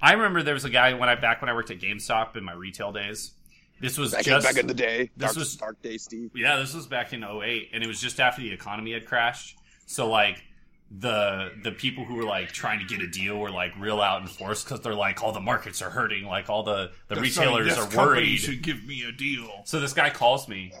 [0.00, 2.44] I remember there was a guy when I back when I worked at GameStop in
[2.44, 3.32] my retail days.
[3.80, 6.30] This was Back, just in, back in the day, this dark, was- dark day, Steve.
[6.34, 9.58] yeah, this was back in 08 and it was just after the economy had crashed.
[9.86, 10.42] So like
[10.90, 14.22] the the people who were like trying to get a deal were like real out
[14.22, 17.68] in force because they're like all the markets are hurting, like all the the retailers
[17.74, 18.36] This are worried.
[18.36, 19.50] Should give me a deal.
[19.64, 20.72] So this guy calls me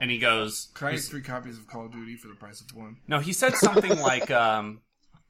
[0.00, 2.60] and he goes, Can I get three copies of Call of Duty for the price
[2.60, 2.98] of one?
[3.08, 4.82] no, he said something like um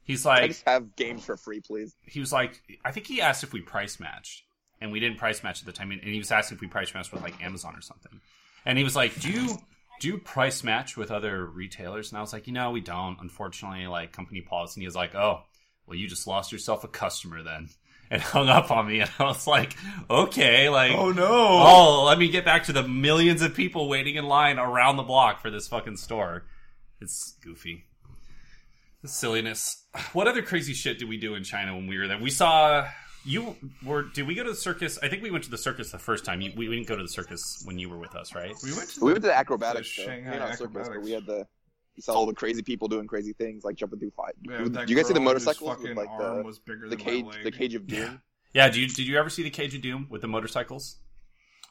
[0.03, 1.95] he's I like just have games for free, please.
[2.05, 4.43] he was like, I think he asked if we price matched,
[4.81, 6.95] and we didn't price match at the time, and he was asking if we price
[6.95, 8.21] matched with like Amazon or something,
[8.65, 9.59] and he was like, do you
[10.01, 12.11] do you price match with other retailers?
[12.11, 14.79] And I was like, you know, we don't, unfortunately, like company policy.
[14.79, 15.43] And he was like, oh,
[15.87, 17.69] well, you just lost yourself a customer then,
[18.11, 19.77] and hung up on me, and I was like,
[20.09, 20.93] okay, like.
[20.93, 21.29] Oh no!
[21.29, 25.03] Oh, let me get back to the millions of people waiting in line around the
[25.03, 26.45] block for this fucking store.
[27.01, 27.85] It's goofy.
[29.03, 29.85] The silliness.
[30.13, 32.19] What other crazy shit did we do in China when we were there?
[32.19, 32.87] We saw
[33.25, 34.05] you were.
[34.05, 34.99] Did we go to the circus?
[35.03, 36.41] I think we went to the circus the first time.
[36.41, 38.55] You, we didn't go to the circus when you were with us, right?
[38.63, 39.95] We went to We went to the acrobatics.
[39.95, 40.09] The though.
[40.09, 41.47] Shanghai Maybe not circus, we had the.
[41.97, 44.89] You saw all the crazy people doing crazy things, like jumping through fire Yeah, Did
[44.89, 47.27] you guys see the girl whose motorcycles with like the was bigger the than cage,
[47.43, 48.23] the cage of doom?
[48.55, 48.69] Yeah.
[48.71, 50.99] Do you did you ever see the Cage of Doom with the motorcycles?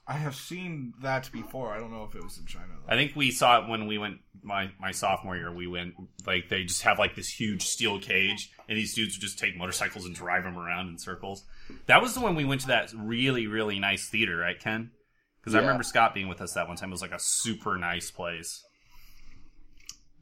[0.07, 1.71] I have seen that before.
[1.71, 2.67] I don't know if it was in China.
[2.69, 2.93] Though.
[2.93, 5.53] I think we saw it when we went my my sophomore year.
[5.53, 5.93] We went
[6.25, 9.57] like they just have like this huge steel cage, and these dudes would just take
[9.57, 11.45] motorcycles and drive them around in circles.
[11.85, 14.91] That was the one we went to that really really nice theater, right, Ken?
[15.39, 16.89] Because I remember Scott being with us that one time.
[16.89, 18.63] It was like a super nice place.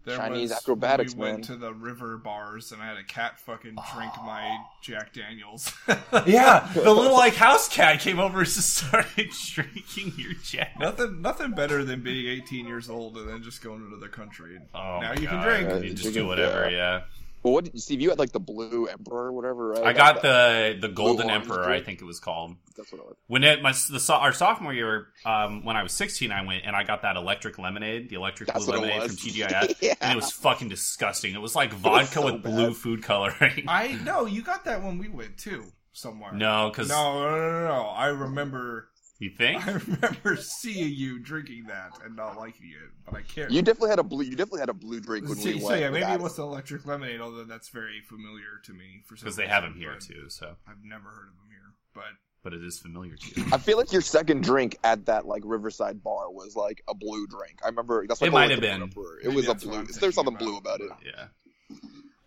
[0.08, 3.40] There Chinese was- acrobatics, We went to the river bars, and I had a cat
[3.40, 5.72] fucking drink my Jack Daniels.
[6.26, 10.80] Yeah, the little like house cat came over and just started drinking your jack.
[10.80, 14.56] nothing, nothing better than being 18 years old and then just going into the country.
[14.56, 15.70] And Oh now my you can drink.
[15.70, 16.70] Yeah, You just you do whatever.
[16.70, 16.78] yeah.
[16.78, 17.02] Yeah.
[17.48, 18.02] Well, what did you Steve?
[18.02, 19.86] You had like the blue emperor or whatever, right?
[19.86, 22.58] I got the the Golden Emperor, orange I think it was called.
[22.76, 23.16] That's what it was.
[23.28, 26.76] When it my the our sophomore year, um, when I was sixteen, I went and
[26.76, 29.94] I got that electric lemonade, the electric That's blue lemonade from TGI, Yeah.
[30.02, 31.34] and it was fucking disgusting.
[31.34, 33.64] It was like vodka so with blue food coloring.
[33.70, 36.34] I know you got that when we went too somewhere.
[36.34, 37.82] no, because no, no, no, no, no.
[37.84, 43.16] I remember, you think I remember seeing you drinking that and not liking it, but
[43.16, 43.52] I can't.
[43.52, 44.24] You definitely had a blue.
[44.24, 45.82] You definitely had a blue drink when See, we so went.
[45.82, 49.36] yeah, maybe it was the electric lemonade, although that's very familiar to me for because
[49.36, 50.30] they have them here too.
[50.30, 52.04] So, I've never heard of them here, but
[52.44, 53.48] but it is familiar to you.
[53.52, 57.28] I feel like your second drink at that like Riverside bar was like a blue
[57.28, 57.60] drink.
[57.64, 58.84] I remember that's what It might have been.
[59.24, 59.80] It was a blue.
[59.80, 60.40] I'm There's something about.
[60.46, 60.92] blue about it.
[61.06, 61.26] Yeah.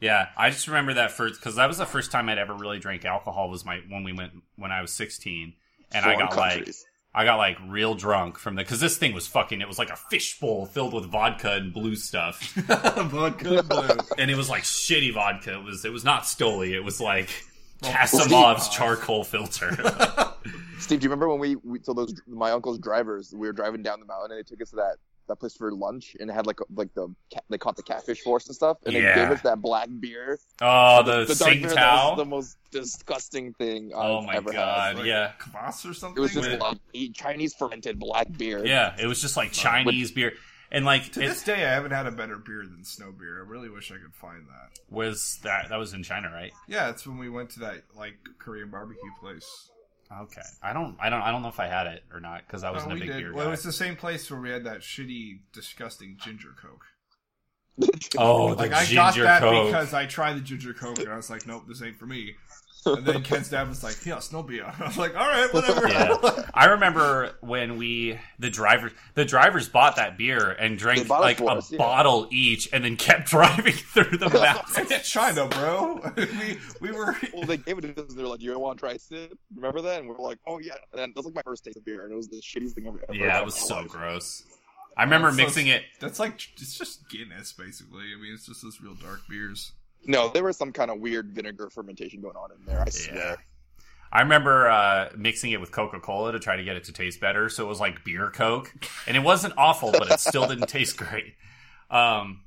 [0.01, 2.79] Yeah, I just remember that first because that was the first time I'd ever really
[2.79, 3.51] drank alcohol.
[3.51, 5.55] Was my when we went when I was sixteen,
[5.93, 6.75] and I Foreign got like.
[7.13, 9.61] I got like real drunk from the because this thing was fucking.
[9.61, 13.89] It was like a fishbowl filled with vodka and blue stuff, vodka blue.
[14.17, 15.55] and it was like shitty vodka.
[15.55, 16.71] It was it was not Stoli.
[16.71, 17.29] It was like
[17.83, 19.71] Well, Casimov's Steve- charcoal filter.
[20.79, 23.35] Steve, do you remember when we, we so those my uncle's drivers?
[23.35, 24.97] We were driving down the mountain and they took us to that
[25.31, 28.21] that place for lunch and it had like like the cat, they caught the catfish
[28.21, 29.15] for us and stuff, and Yeah.
[29.15, 30.39] they gave us that black beer.
[30.61, 32.09] Oh, the, dark Sing beer, that Tao.
[32.11, 35.07] was the most disgusting thing Oh I've my ever god, had.
[35.07, 35.33] yeah.
[35.41, 36.19] Kvass or something.
[36.19, 36.79] It was just With- like
[37.15, 38.65] Chinese fermented black beer.
[38.65, 40.35] Yeah, it was just like Chinese beer.
[40.73, 43.39] And like to it this day, I haven't had a better beer than snow beer.
[43.45, 44.79] I really wish I could find that.
[44.89, 46.53] was that that was in China, right?
[46.69, 49.71] Yeah, it's when we went to that like Korean barbecue place.
[50.13, 50.43] Okay.
[50.63, 52.71] I don't I don't I don't know if I had it or not cuz I
[52.71, 53.19] Oh, wasn't a big did.
[53.23, 56.85] beer Well, it was the same place where we had that shitty, disgusting ginger coke.
[58.19, 59.67] Oh, the Like I ginger got that coke.
[59.67, 62.35] because I tried the ginger coke and I was like, nope, this ain't for me.
[62.87, 64.65] And then Ken's dad was like, yeah, snow beer.
[64.79, 65.89] I was like, all right, whatever.
[65.89, 66.51] yeah.
[66.55, 71.45] I remember when we the driver the drivers bought that beer and drank like for
[71.51, 71.79] a us, yeah.
[71.79, 74.91] bottle each and then kept driving through the mountains.
[74.91, 76.01] it's China, bro.
[76.17, 77.15] we we were.
[77.35, 78.15] Well, they gave it to us.
[78.15, 80.01] They're like, "You want to try a sip?" Remember that?
[80.01, 82.05] And we are like, "Oh yeah." And that was like my first taste of beer,
[82.05, 83.15] and it was the shittiest thing I've ever.
[83.15, 83.89] yeah, it was so life.
[83.89, 84.45] gross.
[84.97, 88.05] I remember That's so- mixing it That's like it's just Guinness, basically.
[88.17, 89.73] I mean, it's just those real dark beers.
[90.07, 92.81] No, there was some kind of weird vinegar fermentation going on in there.
[92.81, 93.37] I swear.
[94.13, 97.21] I remember uh, mixing it with Coca Cola to try to get it to taste
[97.21, 97.49] better.
[97.49, 98.73] So it was like beer Coke,
[99.07, 101.35] and it wasn't awful, but it still didn't taste great.
[101.91, 102.43] Um,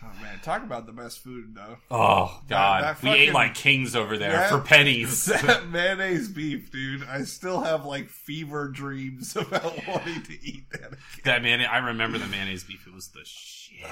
[0.00, 1.76] Oh man, talk about the best food though.
[1.90, 5.24] oh god, that we ate like kings over there that- for pennies.
[5.42, 7.02] That mayonnaise beef, dude.
[7.08, 10.80] I still have like fever dreams about wanting to eat that.
[10.92, 10.98] again.
[11.24, 12.86] that man, I remember the mayonnaise beef.
[12.86, 13.86] It was the shit.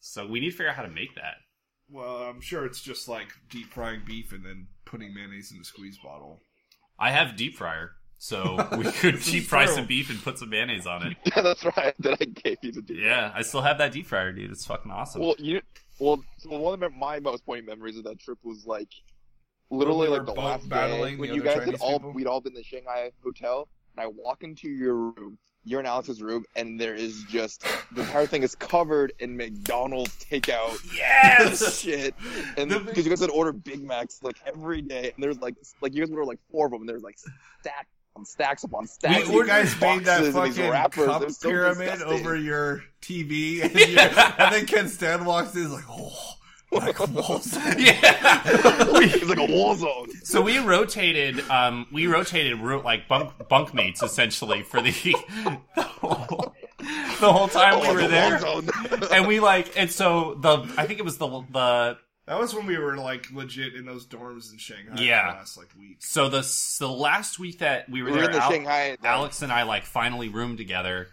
[0.00, 1.34] So we need to figure out how to make that.
[1.90, 5.64] Well, I'm sure it's just like deep frying beef and then putting mayonnaise in a
[5.64, 6.40] squeeze bottle.
[6.98, 9.74] I have deep fryer, so we could deep fry true.
[9.74, 11.16] some beef and put some mayonnaise on it.
[11.36, 11.94] Yeah, that's right.
[12.00, 12.96] That I gave you the deal.
[12.96, 14.50] Yeah, I still have that deep fryer, dude.
[14.50, 15.22] It's fucking awesome.
[15.22, 15.60] Well, you.
[15.98, 18.88] Well, so one of my most poignant memories of that trip was like,
[19.70, 22.12] literally we like the both last day battling when you other guys had all people?
[22.12, 25.86] we'd all been in the Shanghai hotel, and I walk into your room, you're in
[25.86, 31.80] Alex's room, and there is just the entire thing is covered in McDonald's takeout yes.
[31.82, 32.14] shit,
[32.56, 35.94] and because you guys would order Big Macs like every day, and there's like like
[35.94, 38.86] you guys would order like four of them, and there's like stacks on stacks upon
[38.86, 39.28] stacks.
[39.28, 41.06] you guys made that boxes and these fucking wrappers.
[41.06, 42.20] cup so pyramid disgusting.
[42.20, 46.34] over your TV, and, you, and then Ken Stan walks in, he's like, "Oh,
[46.72, 47.74] like a war zone.
[47.78, 48.42] yeah.
[48.46, 50.08] it's like a war zone.
[50.24, 54.90] So we rotated, um, we rotated ro- like bunk bunkmates essentially for the
[55.76, 56.54] the whole,
[57.20, 60.86] the whole time we Oh, were it's there, and we like, and so the I
[60.86, 64.50] think it was the the That was when we were like legit in those dorms
[64.52, 65.26] in Shanghai Yeah.
[65.28, 65.98] for the last like week.
[66.00, 66.40] so the
[66.80, 68.96] the last week that we were We were there, in the Al- Shanghai.
[69.04, 71.08] Alex and I like finally roomed together,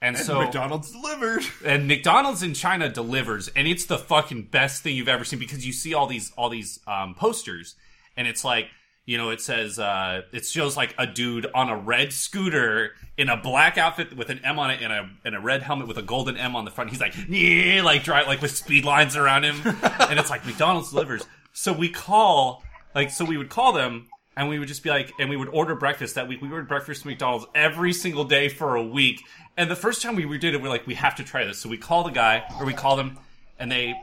[0.00, 1.42] and, And so McDonald's delivered.
[1.64, 5.66] and McDonald's in China delivers, and it's the fucking best thing you've ever seen because
[5.66, 7.74] you see all these all these um, posters,
[8.16, 8.68] and it's like
[9.06, 13.28] you know it says uh, it shows like a dude on a red scooter in
[13.28, 15.98] a black outfit with an M on it and a and a red helmet with
[15.98, 16.90] a golden M on the front.
[16.90, 20.90] He's like yeah, like drive like with speed lines around him, and it's like McDonald's
[20.90, 21.26] delivers.
[21.52, 22.62] So we call
[22.94, 24.06] like so we would call them.
[24.36, 26.40] And we would just be like, and we would order breakfast that week.
[26.40, 29.24] We ordered breakfast from McDonald's every single day for a week.
[29.58, 31.58] And the first time we did it, we are like, we have to try this.
[31.58, 33.18] So we call the guy, or we call them,
[33.58, 34.00] and they,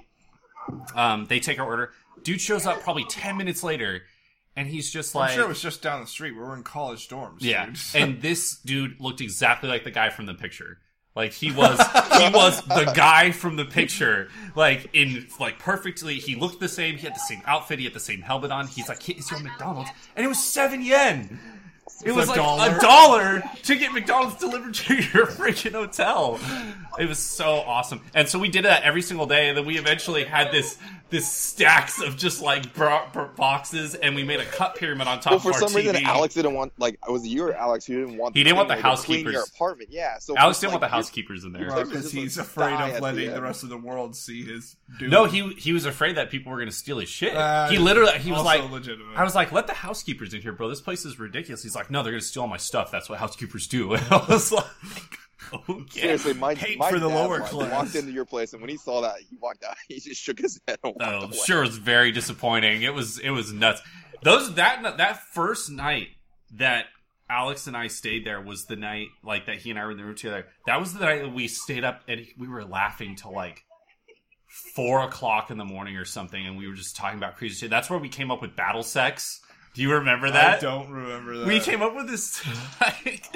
[0.94, 1.94] um, they take our order.
[2.24, 4.02] Dude shows up probably ten minutes later,
[4.58, 6.34] and he's just like, I'm sure it was just down the street.
[6.34, 7.38] We were in college dorms.
[7.40, 7.68] yeah.
[7.68, 7.78] dude.
[7.96, 10.80] And this dude looked exactly like the guy from the picture.
[11.16, 14.28] Like he was, he was the guy from the picture.
[14.56, 16.16] Like in, like perfectly.
[16.16, 16.98] He looked the same.
[16.98, 17.80] He had the same outfit.
[17.80, 18.68] He had the same helmet on.
[18.68, 21.40] He's like, "Is your McDonald's?" And it was seven yen.
[22.04, 22.78] It was a like dollar?
[22.78, 26.40] a dollar to get McDonald's delivered to your freaking hotel.
[27.00, 28.02] It was so awesome.
[28.14, 29.50] And so we did that every single day.
[29.50, 30.78] And then we eventually had this
[31.12, 35.20] this stacks of just like bro- bro- boxes, and we made a cut pyramid on
[35.20, 35.76] top Well, of for our some TV.
[35.92, 38.36] reason, Alex didn't want like was it you or Alex who didn't want.
[38.36, 39.18] He didn't want the housekeepers.
[39.18, 39.90] they clean your apartment.
[39.92, 41.66] Yeah, so Alex didn't want the housekeepers in there.
[41.66, 44.76] Because just, like, he's afraid of letting the the rest of the world see his
[45.00, 45.10] doom.
[45.12, 47.36] No, he he was afraid that people were going to steal his shit.
[47.36, 49.16] Uh, he literally he was like, legitimate.
[49.16, 50.70] I was like, let the housekeepers in here, bro.
[50.70, 51.62] This place is ridiculous.
[51.62, 52.92] He's like, no, they're going to steal all my stuff.
[52.92, 53.94] That's what housekeepers do.
[53.94, 54.66] And I was like,
[55.70, 56.00] okay.
[56.00, 57.72] Seriously, my, Hate my for the lower like, class.
[57.72, 59.76] walked into your place, and when he saw that, he walked out.
[59.88, 60.78] He just shook his head.
[60.84, 61.32] Oh, away.
[61.46, 62.82] sure, it was very disappointing.
[62.82, 63.82] It was it was nuts.
[64.24, 66.08] Those that that first night
[66.56, 66.86] that
[67.30, 69.98] Alex and I stayed there was the night like that he and I were in
[69.98, 70.48] the room together.
[70.66, 73.64] That was the night that we stayed up and we were laughing till like
[74.74, 77.70] four o'clock in the morning or something, and we were just talking about crazy shit.
[77.70, 79.42] That's where we came up with battle sex.
[79.76, 80.58] Do you remember that?
[80.58, 81.48] I don't remember that.
[81.48, 82.42] We came up with this.
[82.82, 83.28] Like,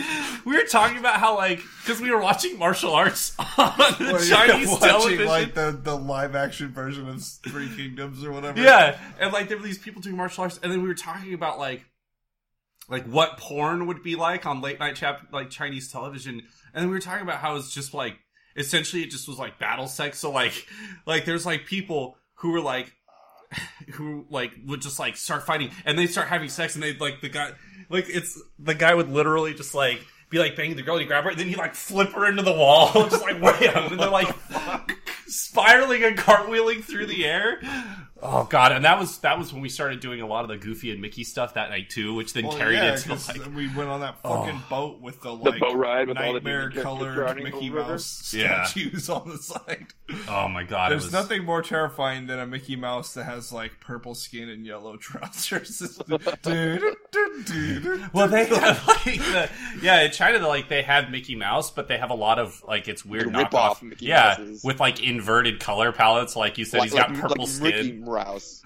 [0.46, 4.68] we were talking about how, like, because we were watching martial arts on Well, Chinese
[4.70, 5.26] watching, television.
[5.28, 8.60] like the, the live action version of Three Kingdoms or whatever.
[8.62, 11.34] Yeah, and like there were these people doing martial arts, and then we were talking
[11.34, 11.84] about like
[12.90, 16.36] like what porn would be like on late night chap like Chinese television,
[16.74, 18.18] and then we were talking about how it's just like
[18.56, 20.20] essentially it just was like battle sex.
[20.20, 20.66] So like
[21.06, 22.94] like there's like people who were like
[23.94, 27.22] who like would just like start fighting and they start having sex and they like
[27.22, 27.52] the guy
[27.90, 31.08] like it's the guy would literally just like be like banging the girl, and you
[31.08, 34.00] grab her, and then you like flip her into the wall, just like wham, and
[34.00, 34.34] they're like
[35.28, 37.60] spiraling and cartwheeling through the air.
[38.22, 40.58] Oh god, and that was that was when we started doing a lot of the
[40.58, 43.56] Goofy and Mickey stuff that night too, which then Well, carried yeah, into 'cause like
[43.56, 44.70] we went on that fucking oh.
[44.70, 47.92] boat with the The boat ride with all the nightmare colored Mickey over river.
[47.92, 48.66] Mouse Yeah.
[48.66, 49.88] statues on the side.
[50.28, 53.54] oh my god, There's it was nothing more terrifying than a Mickey Mouse that has
[53.54, 55.82] like purple skin and yellow trousers.
[55.82, 56.96] It's the-
[58.14, 59.50] Well, they have like the
[59.82, 60.46] yeah in China.
[60.48, 63.36] Like they have Mickey Mouse, but they have a lot of like it's weird Like
[63.36, 64.64] knockoff rip-off Mickey yeah, Mouses.
[64.64, 66.36] with like inverted color palettes.
[66.36, 67.72] Like you said, Like, he's got like- purple like skin.
[67.72, 68.62] Ricky Rouse.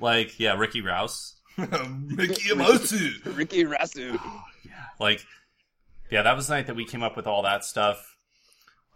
[0.00, 1.36] Like yeah, Ricky Rouse.
[1.56, 2.92] Mickey Mouse.
[3.24, 4.18] Ricky Rasu.
[4.24, 4.42] Oh,
[5.00, 5.24] like
[6.10, 8.16] yeah, that was the night that we came up with all that stuff.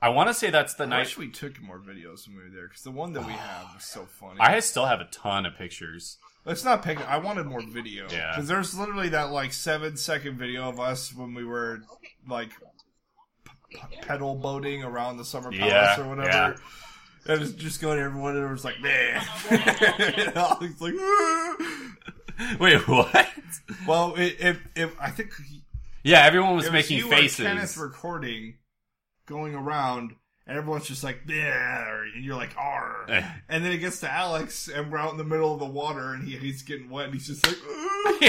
[0.01, 0.99] I want to say that's the I night.
[1.01, 3.75] wish we took more videos when we were there because the one that we have
[3.75, 4.38] was so funny.
[4.40, 6.18] I still have a ton of pictures.
[6.44, 7.01] Let's not pick.
[7.09, 8.07] I wanted more video.
[8.11, 8.33] Yeah.
[8.35, 11.81] Because there's literally that like seven second video of us when we were
[12.29, 12.51] like
[13.70, 16.29] p- pedal boating around the summer palace Yeah, or whatever.
[16.31, 16.55] yeah.
[17.29, 19.23] And it's just going to everyone and it was like, man.
[19.51, 21.57] and Alex like, "Ah."
[22.61, 23.29] Wait, what?
[23.87, 25.31] well, it, if if I think
[26.03, 27.41] Yeah, everyone was it was making you faces.
[27.41, 28.55] Or Kenneth recording,
[29.27, 30.15] going around,
[30.47, 33.07] and everyone's just like, yeah, and you're like, R.
[33.09, 33.27] Eh.
[33.49, 36.12] and then it gets to Alex, and we're out in the middle of the water,
[36.12, 38.19] and he, he's getting wet, and he's just like, "Ah."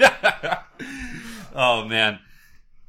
[0.00, 0.58] yeah.
[1.54, 2.20] oh man.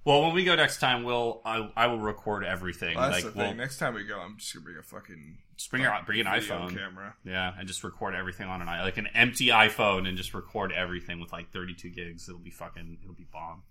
[0.04, 2.98] Well, when we go next time, we'll I, I will record everything.
[2.98, 3.50] Well, that's like the thing.
[3.50, 5.38] we'll Next time we go, I'm just gonna bring a fucking
[5.70, 6.76] bring your bring an video iPhone.
[6.76, 7.16] camera.
[7.24, 10.72] Yeah, and just record everything on an i like an empty iPhone and just record
[10.72, 12.28] everything with like 32 gigs.
[12.28, 13.62] It'll be fucking it'll be bomb.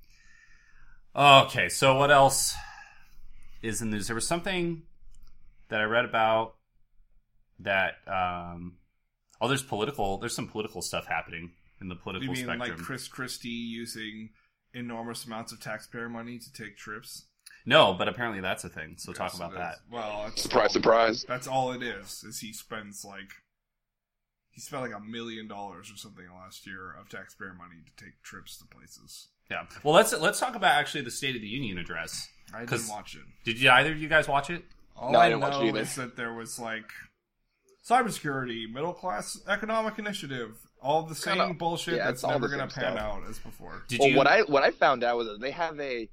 [1.16, 2.54] Okay, so what else
[3.62, 4.06] is in the news?
[4.06, 4.82] There was something
[5.68, 6.54] that I read about
[7.58, 8.76] that um
[9.40, 12.78] oh there's political there's some political stuff happening in the political You mean spectrum.
[12.78, 14.30] like Chris Christie using
[14.74, 17.26] enormous amounts of taxpayer money to take trips?
[17.66, 18.94] no, but apparently that's a thing.
[18.96, 19.74] So talk about it that.
[19.74, 19.80] is.
[19.90, 21.24] Well, it's Surprise, all- surprise.
[21.28, 22.24] That's all it is.
[22.24, 23.30] Is he spends like
[24.50, 28.22] he spent like a million dollars or something last year of taxpayer money to take
[28.22, 29.28] trips to places.
[29.50, 29.66] Yeah.
[29.82, 32.28] Well, let's let's talk about actually the State of the Union address.
[32.54, 33.22] I 'Cause- didn't watch it.
[33.44, 34.64] Did you either of you guys watch it?
[34.96, 35.80] All No, I I, didn't watch know it either.
[35.80, 36.90] is that there was like
[37.86, 42.60] cybersecurity, middle class economic initiative, all the same Kinda- bullshit yeah, that's all never going
[42.66, 42.98] to pan stuff.
[42.98, 43.84] out as before.
[43.88, 44.16] Did well, you?
[44.16, 46.08] what I what I found out was that they have a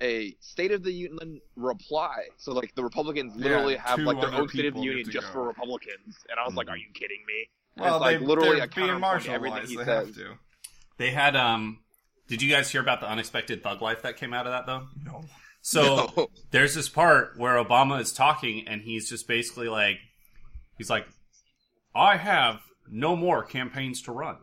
[0.00, 2.24] a State of the Union reply.
[2.36, 5.26] So like the Republicans Yeah, literally have like their own State of the Union just
[5.28, 5.32] go.
[5.32, 8.26] for Republicans, and I was like, "Are you kidding me?" And Well, it's like they,
[8.26, 9.68] literally they're a being counterpoint everything marginalized.
[9.68, 10.06] he They says.
[10.06, 10.34] have to.
[10.98, 11.78] They had um
[12.28, 14.86] did you guys hear about the unexpected thug life that came out of that though?
[15.04, 15.24] No.
[15.60, 16.28] So No.
[16.50, 19.98] there's this part where Obama is talking and he's just basically like
[20.78, 21.06] he's like
[21.94, 22.60] I have
[22.92, 24.36] no more campaigns to run.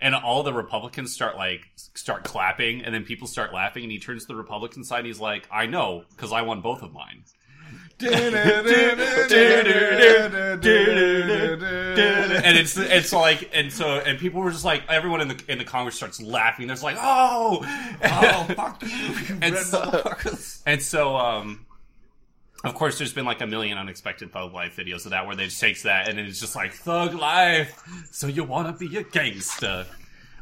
[0.00, 3.98] And all the Republicans start like start clapping and then people start laughing and he
[3.98, 6.92] turns to the Republican side and he's like I know cuz I won both of
[6.92, 7.24] mine.
[12.44, 15.58] and it's it's like and so and people were just like everyone in the in
[15.58, 16.66] the Congress starts laughing.
[16.66, 17.60] There's like oh
[18.04, 20.14] oh fuck you, you And so-
[20.66, 21.66] and so um
[22.64, 25.44] of course there's been like a million unexpected thug life videos of that where they
[25.44, 27.82] just takes that and it's just like thug life.
[28.10, 29.86] So you want to be a gangster.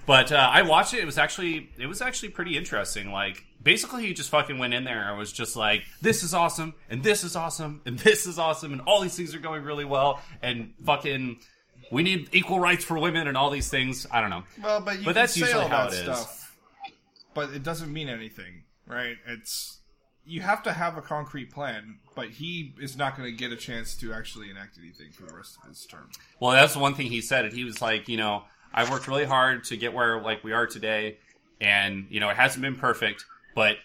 [0.07, 1.00] But uh, I watched it.
[1.00, 3.11] It was actually it was actually pretty interesting.
[3.11, 6.74] Like basically, he just fucking went in there and was just like, "This is awesome,
[6.88, 9.85] and this is awesome, and this is awesome, and all these things are going really
[9.85, 11.38] well, and fucking."
[11.92, 14.07] We need equal rights for women and all these things.
[14.11, 14.42] I don't know.
[14.61, 16.18] Well, but you But can that's say usually all how that it is.
[16.18, 16.57] stuff,
[17.35, 19.16] but it doesn't mean anything, right?
[19.26, 19.79] It's
[20.27, 23.57] you have to have a concrete plan, but he is not going to get a
[23.57, 26.11] chance to actually enact anything for the rest of his term.
[26.41, 27.53] Well, that's one thing he said.
[27.53, 28.43] He was like, you know,
[28.75, 31.19] I worked really hard to get where like we are today,
[31.61, 33.77] and you know, it hasn't been perfect, but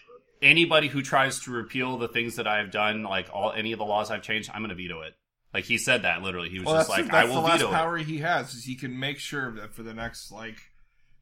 [0.42, 3.84] anybody who tries to repeal the things that I've done, like all any of the
[3.84, 5.14] laws I've changed, I'm going to veto it.
[5.54, 6.48] Like he said that literally.
[6.48, 7.74] He was Well, just that's, like, that's I will the last veto it.
[7.74, 10.56] power he has is he can make sure that for the next like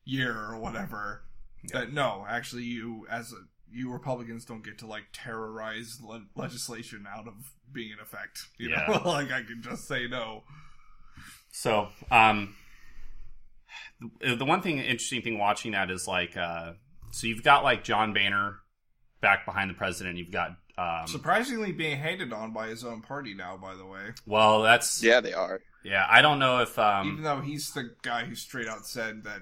[0.05, 1.23] year or whatever
[1.73, 3.37] that no, actually, you as a,
[3.73, 7.35] you Republicans don't get to like terrorize le- legislation out of
[7.73, 8.41] being in effect.
[8.59, 8.87] You Yeah.
[8.89, 10.43] know, like I can just say no.
[11.53, 12.55] So, um,
[14.21, 16.73] the, the one thing interesting thing watching that is like, uh,
[17.11, 18.57] so you've got like John Boehner
[19.21, 20.17] back behind the president.
[20.17, 23.57] You've got, um, Surprisingly, being hated on by his own party now.
[23.57, 25.61] By the way, well, that's Yeah, they are.
[25.85, 26.07] yeah.
[26.09, 29.41] I don't know if um, even though he's the guy who straight out said that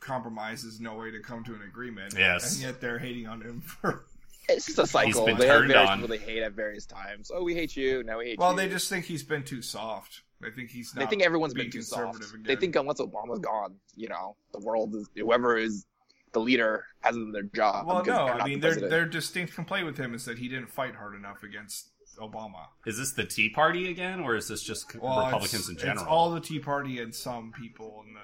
[0.00, 2.14] compromise is no way to come to an agreement.
[2.16, 2.54] Yes.
[2.54, 4.04] and yet they're hating on him for.
[4.48, 5.26] It's just a cycle.
[5.26, 6.00] been They have turned various on.
[6.00, 7.30] people they hate at various times.
[7.32, 8.02] Oh, we hate you.
[8.02, 8.56] Now we hate Well, you.
[8.56, 10.22] they just think he's been too soft.
[10.40, 10.90] They think he's.
[10.90, 12.16] they think everyone's been too soft.
[12.16, 12.42] Again.
[12.44, 15.86] They think unless Obama's gone, you know, the world is whoever is
[16.32, 17.86] the leader hasn't done their job.
[17.86, 18.90] Well, no, I mean the their president.
[18.90, 22.66] their distinct complaint with him is that he didn't fight hard enough against Obama.
[22.86, 25.98] Is this the Tea Party again, or is this just Well, Republicans in general?
[26.02, 28.20] It's all the Tea Party and some people in the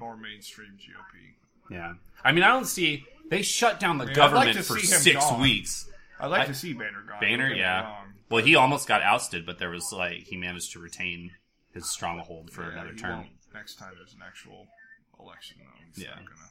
[0.00, 1.34] more mainstream GOP.
[1.74, 1.92] Yeah,
[2.24, 5.14] I mean, I don't see they shut down the I'd like government to for six
[5.24, 5.40] gone.
[5.40, 5.88] weeks.
[6.18, 7.20] I'd like I- to see Boehner gone.
[7.20, 7.82] Boehner, don't get me yeah.
[7.84, 8.06] wrong.
[8.30, 11.30] Well, he almost got ousted, but there was like he managed to retain
[11.72, 13.26] his stronghold for Yeah, another term.
[13.54, 14.66] next time there's an actual
[15.20, 16.02] election, though.
[16.02, 16.14] Yeah.
[16.14, 16.50] gonna.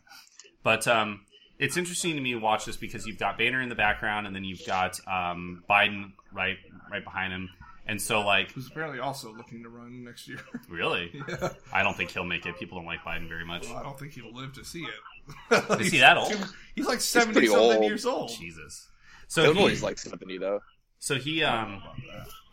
[0.63, 1.21] But um,
[1.57, 4.35] it's interesting to me to watch this because you've got Boehner in the background, and
[4.35, 6.57] then you've got um, Biden right
[6.91, 7.49] right behind him,
[7.89, 10.39] and so like Who's apparently also looking to run next year.
[10.69, 11.49] really, yeah.
[11.73, 12.57] I don't think he'll make it.
[12.59, 13.67] People don't like Biden very much.
[13.67, 15.81] Well, I don't think he'll live to see it.
[15.81, 16.37] Is he that old?
[16.75, 17.83] He's like seventy pretty something old.
[17.83, 18.29] years old.
[18.29, 18.87] Jesus.
[19.27, 20.59] So Illinois he, is like seventy though.
[20.99, 21.81] so he um,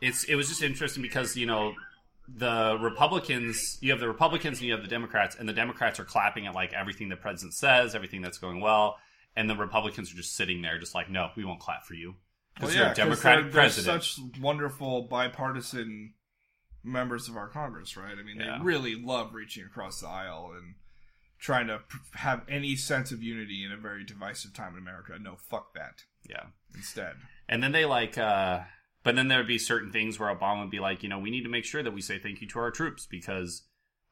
[0.00, 1.74] it's it was just interesting because you know
[2.28, 6.04] the Republicans, you have the Republicans and you have the Democrats, and the Democrats are
[6.04, 8.96] clapping at like everything the president says, everything that's going well,
[9.36, 12.14] and the Republicans are just sitting there, just like, no, we won't clap for you
[12.25, 12.25] because
[12.60, 16.14] Well, yeah, Democratic they're, they're such wonderful bipartisan
[16.82, 18.14] members of our Congress, right?
[18.18, 18.58] I mean, Yeah.
[18.58, 20.74] they really love reaching across the aisle and
[21.38, 21.80] trying to
[22.14, 25.18] have any sense of unity in a very divisive time in America.
[25.20, 26.04] No, fuck that.
[26.28, 26.44] yeah.
[26.74, 27.14] Instead,
[27.48, 28.60] And then they like, uh,
[29.02, 31.30] but then there would be certain things where Obama would be like, you know, we
[31.30, 33.62] need to make sure that we say thank you to our troops because,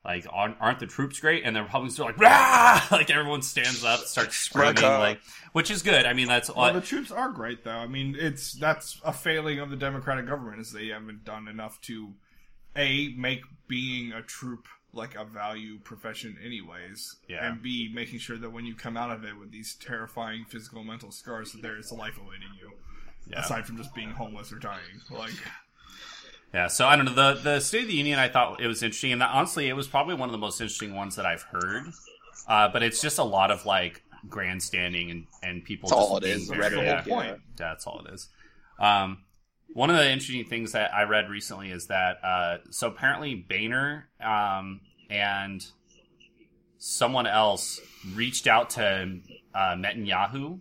[0.04, 1.44] like, aren't, aren't the troops great?
[1.44, 2.82] And the Republicans are like, Rah!
[2.90, 5.20] like everyone stands up, starts screaming, like,
[5.52, 6.04] which is good.
[6.06, 7.70] I mean, that's well, the troops are great, though.
[7.70, 11.80] I mean, it's that's a failing of the Democratic government is they haven't done enough
[11.82, 12.12] to
[12.76, 17.44] a make being a troop like a value profession, anyways, Yeah.
[17.48, 20.80] and b making sure that when you come out of it with these terrifying physical
[20.80, 22.70] and mental scars, that there is a life awaiting you.
[23.26, 23.40] yeah.
[23.40, 25.00] aside from just being homeless or dying.
[25.10, 25.32] Like,
[26.54, 27.14] Yeah, so I don't know.
[27.34, 29.72] The the State of the Union, I thought it was interesting, and that, honestly, it
[29.72, 31.86] was probably one of the most interesting ones that I've heard.
[32.46, 35.88] Uh, but it's just a lot of like grandstanding and and people.
[35.88, 38.28] That's just all it is, very- yeah, yeah, that's all it is.
[38.78, 39.24] Um,
[39.72, 44.08] one of the interesting things that I read recently is that uh, so apparently Boehner
[44.22, 44.80] um,
[45.10, 45.66] and
[46.78, 47.80] someone else
[48.14, 49.18] reached out to
[49.54, 50.60] uh, Netanyahu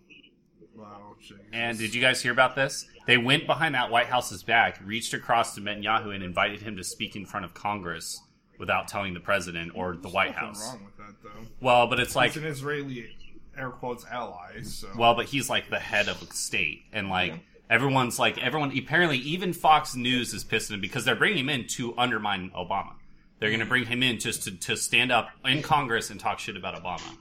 [0.76, 1.14] wow,
[1.52, 2.86] and did you guys hear about this?
[3.06, 6.84] They went behind that White House's back, reached across to Netanyahu, and invited him to
[6.84, 8.20] speak in front of Congress
[8.58, 10.72] without telling the president or the White House.
[10.72, 11.46] wrong with that though.
[11.60, 13.10] Well, but it's like, He's an Israeli
[13.56, 17.34] air quotes ally, so well, but he's like the head of a state, and like
[17.70, 18.76] everyone's like everyone.
[18.76, 22.50] Apparently, even Fox News is pissed at him because they're bringing him in to undermine
[22.50, 22.92] Obama.
[23.40, 26.38] They're going to bring him in just to, to stand up in Congress and talk
[26.38, 27.16] shit about Obama,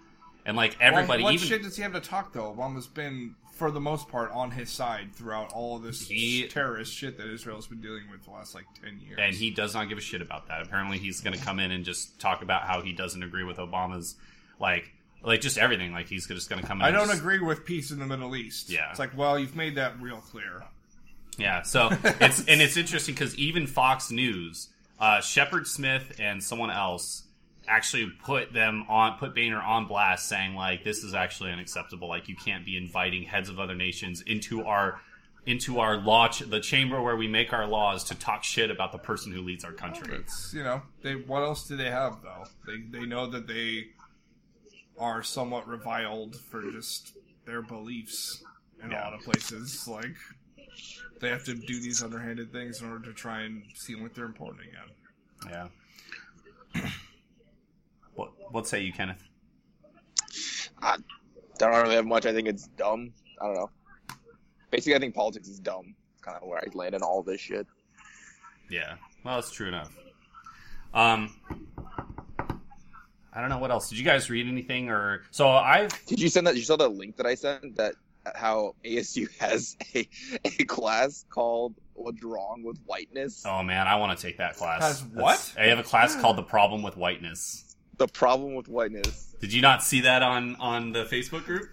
[0.45, 2.54] and like everybody, Well, what even shit does he have to talk though?
[2.54, 6.93] Obama's been, for the most part, on his side throughout all of this He- terrorist
[6.93, 9.20] shit that Israel's been dealing with the last like ten years.
[9.22, 10.62] and he does not give a shit about that.
[10.64, 13.58] Apparently, he's going to come in and just talk about how he doesn't agree with
[13.58, 14.16] Obama's
[14.60, 14.91] like
[15.24, 15.93] like just everything.
[15.93, 16.86] Like he's just going to come in.
[16.86, 18.70] I don't just- agree with peace in the Middle East.
[18.70, 18.89] Yeah.
[18.89, 20.64] it's like, well, you've made that real clear.
[21.38, 24.68] Yeah, so it's and it's interesting because even Fox News,
[24.99, 27.24] uh, Shepard Smith and someone else
[27.68, 32.07] actually put them on put Boehner on blast, saying like this is actually unacceptable.
[32.07, 34.99] Like you can't be inviting heads of other nations into our
[35.45, 38.91] into our law ch- the chamber where we make our laws to talk shit about
[38.91, 40.16] the person who leads our country.
[40.16, 42.45] It's you know, they what else do they have though?
[42.66, 43.88] They they know that they
[44.97, 47.14] are somewhat reviled for just
[47.45, 48.43] their beliefs
[48.84, 49.88] in a lot of places.
[49.88, 50.16] Like
[51.20, 54.26] they have to do these underhanded things in order to try and seem like they're
[54.26, 55.70] important again.
[56.76, 56.91] Yeah.
[58.16, 59.24] What what say you, Kenneth?
[60.82, 60.97] I
[61.57, 62.26] don't really have much.
[62.26, 63.14] I think it's dumb.
[63.41, 63.70] I don't know.
[64.72, 65.95] Basically, I think politics is dumb.
[66.14, 67.68] It's Kind of where I land in all this shit.
[68.70, 68.95] Yeah.
[69.24, 69.91] Well, it's true enough.
[70.93, 71.36] Um,
[73.32, 73.89] I don't know what else.
[73.89, 75.49] Did you guys read anything or so?
[75.49, 76.55] I've Did you send that?
[76.55, 77.95] You saw the link that I sent that
[78.36, 80.07] how ASU has a
[80.45, 84.82] a class called "What's Wrong with Whiteness." oh man, I want to take that class.
[84.82, 85.22] Has That's-
[85.55, 85.61] what?
[85.61, 89.35] I have a class called "The Problem with Whiteness." The problem with whiteness.
[89.39, 91.69] Did you not see that on on the Facebook group?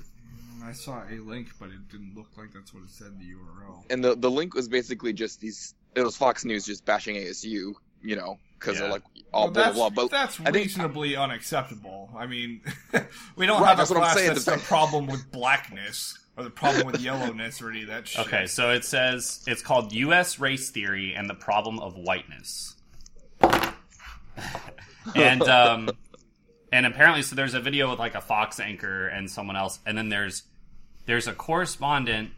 [0.62, 3.24] I saw a link, but it didn't look like that's what it said in the
[3.24, 3.84] URL.
[3.90, 5.74] And the the link was basically just these.
[5.94, 7.74] It was Fox News just bashing ASU.
[8.02, 8.82] You know, because Yeah.
[8.82, 9.02] they're like
[9.32, 10.04] all Well, blah that's, blah blah.
[10.04, 12.10] But that's I think- reasonably unacceptable.
[12.16, 12.60] I mean,
[13.36, 14.28] we don't Right, have a that's what class saying.
[14.28, 18.08] that's The the problem with blackness or the problem with yellowness or any of that
[18.08, 18.26] shit.
[18.26, 20.38] Okay, so it says it's called U.S.
[20.38, 22.76] Race Theory and the Problem of Whiteness.
[25.14, 25.90] and um,
[26.72, 29.96] and apparently, so there's a video with like a Fox anchor and someone else, and
[29.96, 30.44] then there's
[31.06, 32.30] there's a correspondent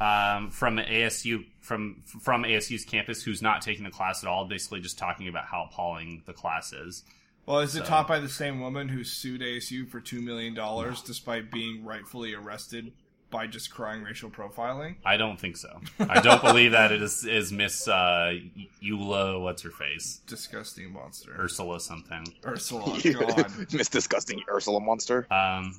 [0.00, 4.80] um, from ASU from from ASU's campus who's not taking the class at all, basically
[4.80, 7.02] just talking about how appalling the class is.
[7.46, 11.00] Well, is it taught by the same woman who sued ASU for two million dollars
[11.02, 12.92] despite being rightfully arrested
[13.30, 14.96] by just crying racial profiling?
[15.04, 15.80] I don't think so.
[16.00, 18.34] I don't believe that it is is Miss uh,
[18.82, 21.34] Eula, what's her face, Disgusting monster.
[21.38, 22.24] Ursula something.
[22.44, 23.72] Ursula, God.
[23.72, 25.26] Miss Disgusting Ursula Monster.
[25.32, 25.74] Um,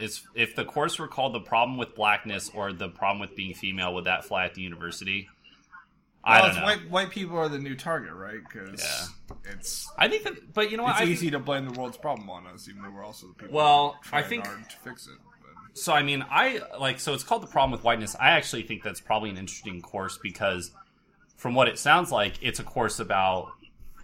[0.00, 3.54] is if the course were called the problem with blackness or the problem with being
[3.54, 5.28] female, would that fly at the university?
[6.28, 6.64] I Well, don't it's know.
[6.64, 8.40] White, white people are the new target, right?
[8.42, 9.38] Because Yeah.
[9.52, 10.92] it's I think that, but you know what?
[10.92, 13.34] it's I, easy to blame the world's problem on us, even though we're also the
[13.34, 13.54] people.
[13.56, 15.14] Well, I think- hard to fix it.
[15.42, 18.14] But So I mean, I like so it's called the problem with whiteness.
[18.20, 20.70] I actually think that's probably an interesting course because,
[21.36, 23.52] from what it sounds like, it's a course about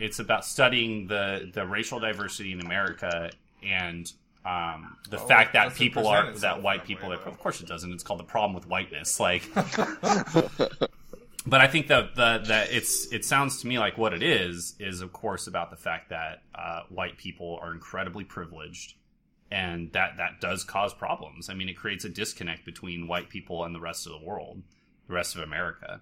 [0.00, 3.30] it's about studying the the racial diversity in America
[3.62, 4.10] and
[4.46, 7.08] um, the Well, fact that people are that white that people.
[7.08, 7.92] way, are, of course, it doesn't.
[7.92, 9.18] It's called the problem with whiteness.
[9.18, 9.42] Like,
[11.46, 14.74] but I think that the that it's it sounds to me like what it is
[14.78, 18.94] is of course about the fact that uh, white people are incredibly privileged
[19.50, 21.48] and that that does cause problems.
[21.48, 24.62] I mean, it creates a disconnect between white people and the rest of the world,
[25.06, 26.00] the rest of America.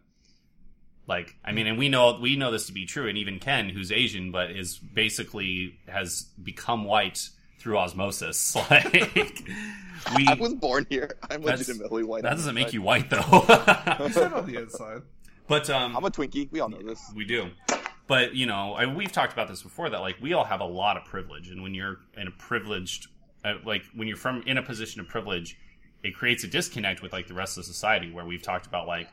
[1.06, 3.68] Like, I mean, and we know we know this to be true, and even Ken,
[3.68, 7.28] who's Asian but is basically has become white
[7.58, 8.56] through osmosis.
[8.70, 9.42] Like,
[10.16, 11.16] we I was born here.
[11.30, 12.22] I'm legitimately white.
[12.22, 13.18] that doesn't make you white though.
[14.00, 15.02] you said on the inside.
[15.52, 16.50] But um, I'm a Twinkie.
[16.50, 17.12] We all know this.
[17.14, 17.50] We do.
[18.06, 20.66] But, you know, I, we've talked about this before that, like, we all have a
[20.66, 21.50] lot of privilege.
[21.50, 23.08] And when you're in a privileged,
[23.44, 25.58] uh, like, when you're from in a position of privilege,
[26.02, 29.10] it creates a disconnect with, like, the rest of society where we've talked about, like,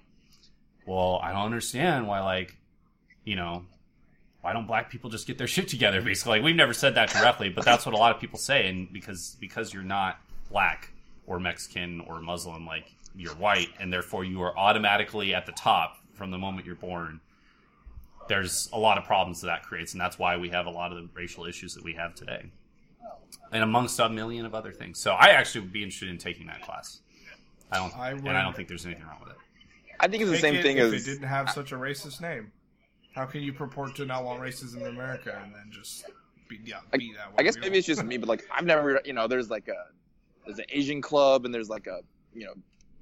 [0.87, 2.55] well, I don't understand why, like,
[3.25, 3.65] you know,
[4.39, 6.37] why don't black people just get their shit together, basically?
[6.37, 8.69] Like, we've never said that directly, but that's what a lot of people say.
[8.69, 10.93] And because, because you're not black
[11.27, 15.98] or Mexican or Muslim, like, you're white, and therefore you are automatically at the top
[16.19, 17.19] from the moment you're born
[18.29, 20.91] there's a lot of problems that that creates, and that's why we have a lot
[20.91, 22.45] of the racial issues that we have today,
[23.51, 24.99] and amongst a million of other things.
[24.99, 27.01] So I actually would be interested in taking that class.
[27.71, 29.37] I don't, I and I don't think there's anything wrong with it.
[29.99, 31.75] I think it's the Take same it thing if as it didn't have such a
[31.75, 32.51] racist name.
[33.15, 36.05] How can you purport to not want racism in America and then just
[36.47, 37.35] be, yeah, I, be that way?
[37.39, 39.67] I guess maybe don't- it's just me, but like I've never, you know, there's like
[39.67, 39.87] a
[40.45, 42.01] there's an Asian club and there's like a
[42.33, 42.53] you know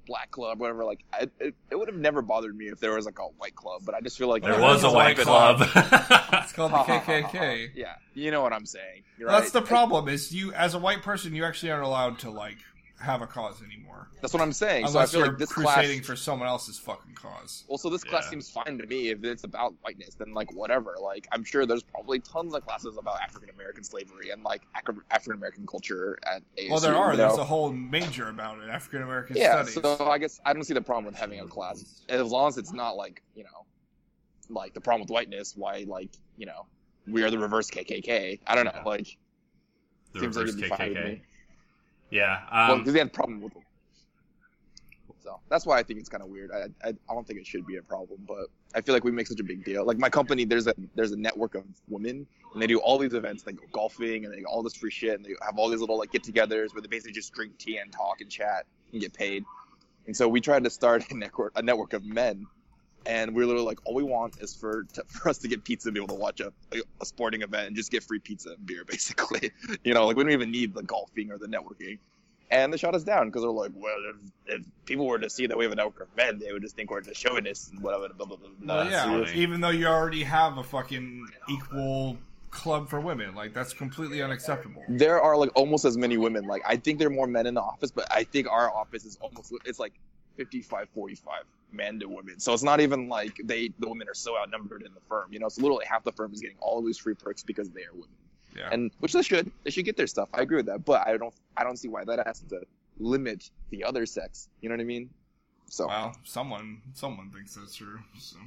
[0.08, 0.84] black club, whatever.
[0.84, 3.54] Like I, it, it would have never bothered me if there was like a white
[3.54, 5.60] club, but I just feel like There Well, was a white white club.
[6.42, 7.70] It's called the KKK.
[7.76, 9.02] Yeah, you know what I'm saying.
[9.18, 10.08] You're That's the problem.
[10.08, 12.56] Is you as a white person, you actually aren't allowed to like
[13.00, 14.86] have a cause anymore, That's what I'm saying.
[14.86, 16.06] so I unless feel you're like this crusading class.
[16.06, 17.64] for someone else's fucking cause.
[17.68, 19.08] Well, so this class seems fine to me.
[19.08, 20.96] If it's about whiteness, then like whatever.
[21.00, 25.34] Like I'm sure there's probably tons of classes about African American slavery and like African
[25.34, 26.70] American culture at ASU.
[26.70, 27.12] Well, there are.
[27.12, 27.28] you know?
[27.28, 29.64] There's a whole major about it, African American yeah.
[29.64, 29.98] studies.
[29.98, 32.58] So I guess I don't see the problem with having a class as long as
[32.58, 33.66] it's not like you know,
[34.48, 35.54] like the problem with whiteness.
[35.56, 36.66] Why like you know
[37.06, 38.40] we are the reverse KKK.
[38.46, 38.72] I don't know.
[38.74, 38.82] Yeah.
[38.82, 39.16] Like
[40.12, 41.20] the seems like reverse it'd be fine with KKK.
[42.10, 42.40] Yeah.
[42.50, 43.62] Well, Um, because they had a problem with them.
[45.20, 46.50] So that's why I think it's kind of weird.
[46.52, 49.10] I, I I don't think it should be a problem, but I feel like we
[49.10, 49.84] make such a big deal.
[49.84, 53.12] Like my company, there's a there's a network of women, and they do all these
[53.12, 53.42] events.
[53.42, 55.98] They go golfing, and they all this free shit, and they have all these little
[55.98, 59.44] like get-togethers where they basically just drink tea and talk and chat and get paid.
[60.06, 62.46] And so we tried to start a network a network of men,
[63.08, 65.88] and we're literally like, all we want is for to, for us to get pizza
[65.88, 66.52] and be able to watch a,
[67.00, 69.50] a sporting event and just get free pizza and beer, basically.
[69.82, 71.98] You know, like we don't even need the golfing or the networking.
[72.50, 73.96] And they shot us down because they're like, well,
[74.46, 76.62] if, if people were to see that we have a network of men, they would
[76.62, 78.08] just think we're just chauvinists and whatever.
[78.08, 78.76] Blah, blah, blah, blah.
[78.76, 82.16] Well, yeah, even though you already have a fucking equal
[82.50, 84.82] club for women, like that's completely unacceptable.
[84.88, 86.46] There are like almost as many women.
[86.46, 89.04] Like I think there are more men in the office, but I think our office
[89.04, 89.92] is almost it's like
[90.38, 92.40] 55 45 men to women.
[92.40, 95.30] So it's not even like they the women are so outnumbered in the firm.
[95.30, 97.68] You know, so literally half the firm is getting all of these free perks because
[97.68, 98.08] they are women.
[98.56, 98.70] Yeah.
[98.72, 101.16] and which they should they should get their stuff i agree with that but i
[101.16, 102.62] don't i don't see why that has to
[102.98, 105.10] limit the other sex you know what i mean
[105.66, 108.00] so well, someone someone thinks that's true.
[108.18, 108.38] So.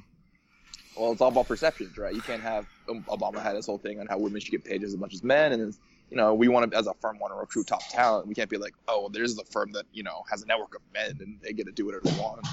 [0.98, 4.00] well it's all about perceptions right you can't have um, obama had this whole thing
[4.00, 5.74] on how women should get paid as much as men and
[6.10, 8.50] you know we want to as a firm want to recruit top talent we can't
[8.50, 11.16] be like oh well, there's a firm that you know has a network of men
[11.20, 12.46] and they get to do whatever they want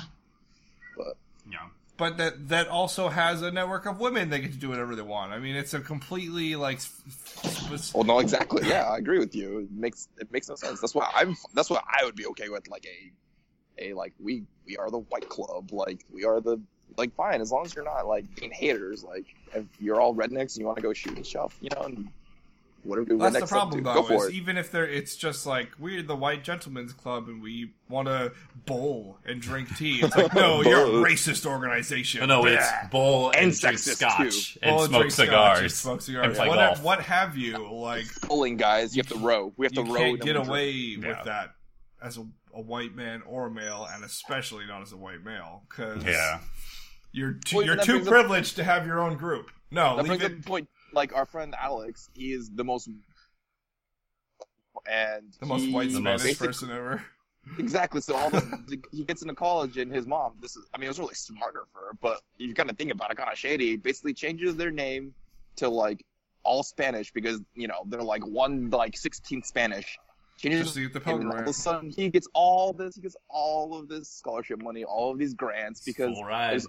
[0.97, 1.17] but
[1.49, 1.57] yeah.
[1.97, 5.01] But that that also has a network of women that get to do whatever they
[5.01, 5.33] want.
[5.33, 6.77] I mean, it's a completely like.
[6.77, 7.01] s-
[7.73, 10.79] s- well no exactly yeah i agree with you it makes it makes no sense
[10.79, 14.43] that's why i'm that's why i would be okay with like a a like we
[14.65, 16.59] we are the white club like we are the
[16.97, 19.03] like fine as long as you're not like being haters.
[19.03, 21.81] Like if you're all rednecks and you want to go shoot and stuff, you know,
[21.83, 22.09] and
[22.83, 24.03] whatever do That's rednecks the problem, though.
[24.03, 27.71] go Is even if they're, it's just like we're the white gentlemen's club and we
[27.89, 28.31] want to
[28.65, 29.99] bowl and drink tea.
[30.01, 32.21] It's like, no, you're a racist organization.
[32.21, 32.89] No, no, it's Blah.
[32.89, 34.59] bowl and, And drink sexist, scotch too.
[34.63, 36.25] and Bowl smoke cigars and smoke cigars.
[36.27, 36.83] and play what, golf.
[36.83, 37.57] what have you?
[37.71, 39.53] Like Bowling guys, you have to row.
[39.57, 39.97] We have you to row.
[39.97, 40.47] can't get we drink.
[40.47, 41.07] away Yeah.
[41.07, 41.55] with that
[42.01, 45.63] as a, a white man or a male, and especially not as a white male,
[45.69, 46.39] because Yeah,
[47.11, 49.51] you're too, Well, you're too brings up- privileged to have your own group.
[49.71, 50.39] No, That leave brings it.
[50.39, 50.69] up point.
[50.93, 52.89] Like our friend Alex, he is the most
[54.89, 57.03] and the most white The Spanish most- person ever.
[57.57, 58.01] Exactly.
[58.01, 60.33] So all the, he gets into college, and his mom.
[60.41, 60.65] This is.
[60.73, 63.17] I mean, it was really smarter for her, but you kind of think about it,
[63.17, 63.75] kind of shady.
[63.75, 65.13] Basically, changes their name
[65.55, 66.05] to like
[66.43, 69.97] all Spanish because you know they're like one like 16th Spanish.
[70.37, 71.55] Changes Just to get the and Pell all of a Grant.
[71.55, 72.95] sudden he gets all this.
[72.95, 76.51] He gets all of this scholarship money, all of these grants because full ride.
[76.51, 76.67] there's-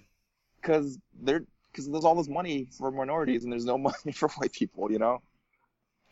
[0.63, 4.53] because they're because there's all this money for minorities and there's no money for white
[4.53, 4.91] people.
[4.91, 5.23] You know.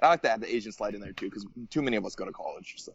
[0.00, 2.14] I like to add the Asian slide in there too because too many of us
[2.14, 2.74] go to college.
[2.78, 2.92] So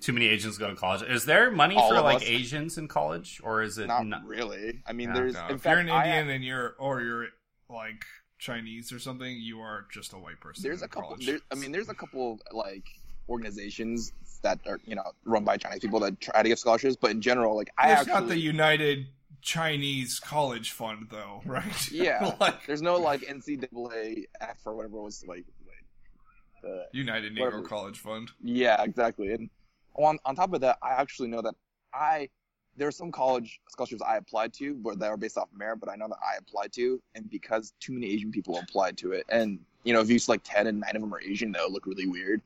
[0.00, 1.02] Too many Asians go to college.
[1.02, 2.22] Is there money All for like us.
[2.22, 4.24] Asians in college, or is it not not?
[4.24, 4.80] really.
[4.86, 5.14] I mean, Yeah.
[5.14, 7.26] there's No, if fact you're an I- Indian and you're or you're
[7.68, 8.04] like
[8.38, 10.62] Chinese or something, you are just a white person.
[10.62, 11.08] there's a couple.
[11.08, 11.26] college.
[11.26, 12.84] There, I mean, there's a couple like
[13.28, 17.10] organizations that are you know run by Chinese people that try to give scholarships, but
[17.10, 19.06] in general, like I There's actually not the United
[19.42, 21.90] Chinese College Fund, though, right?
[21.90, 25.44] yeah, like there's no like NCAA F or whatever it was like.
[25.66, 28.30] like uh, United Negro College Fund.
[28.42, 29.32] Yeah, exactly.
[29.32, 29.48] And
[29.94, 31.54] on on top of that, I actually know that
[31.94, 32.28] I
[32.76, 35.80] there are some college scholarships I applied to, but that are based off merit.
[35.80, 39.12] But I know that I applied to, and because too many Asian people applied to
[39.12, 41.62] it, and you know, if you select ten and nine of them are Asian, that
[41.62, 42.40] would look really weird.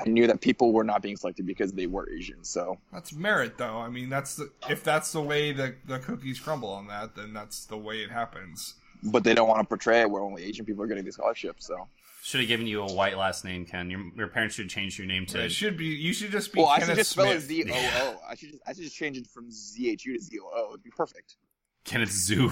[0.00, 2.42] I knew that people were not being selected because they were Asian.
[2.42, 3.78] So That's merit, though.
[3.78, 7.32] I mean, that's the, if that's the way the the cookies crumble on that, then
[7.32, 8.74] that's the way it happens.
[9.04, 11.66] but they don't want to portray it where only Asian people are getting these scholarships.
[11.66, 11.86] So
[12.22, 13.88] Should have given you a white last name, Ken.
[13.90, 15.44] Your, your parents should change your name to.
[15.44, 15.84] It should be.
[15.86, 16.60] You should just be.
[16.60, 17.44] well, I Kenneth should just spell it Smith.
[17.44, 18.20] Z O O.
[18.28, 20.50] I should just I should just change it from Z H U to Z O
[20.52, 20.68] O.
[20.70, 21.36] It'd be perfect.
[21.84, 22.48] Kenneth Zoo.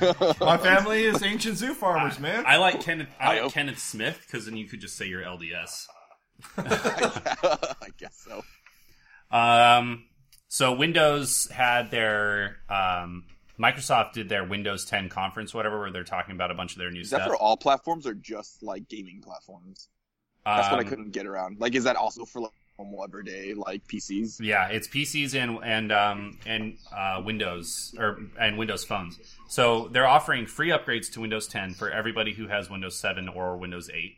[0.40, 2.44] My family is ancient zoo farmers, man.
[2.46, 3.08] I like Kenneth.
[3.20, 5.86] I I like hope- Kenneth Smith because then you could just say you're LDS.
[6.58, 8.42] I guess so.
[9.36, 10.04] Um,
[10.48, 13.24] so Windows had their um,
[13.58, 16.90] Microsoft did their Windows 10 conference, whatever, where they're talking about a bunch of their
[16.90, 17.20] new stuff.
[17.20, 19.88] Is that for all platforms or just like gaming platforms?
[20.44, 21.60] That's what I Um, couldn't get around.
[21.60, 24.40] Like, is that also for like normal everyday like PCs?
[24.40, 29.18] Yeah, it's PCs and and um, and uh, Windows or and Windows phones.
[29.48, 33.58] So they're offering free upgrades to Windows 10 for everybody who has Windows 7 or
[33.58, 34.16] Windows 8.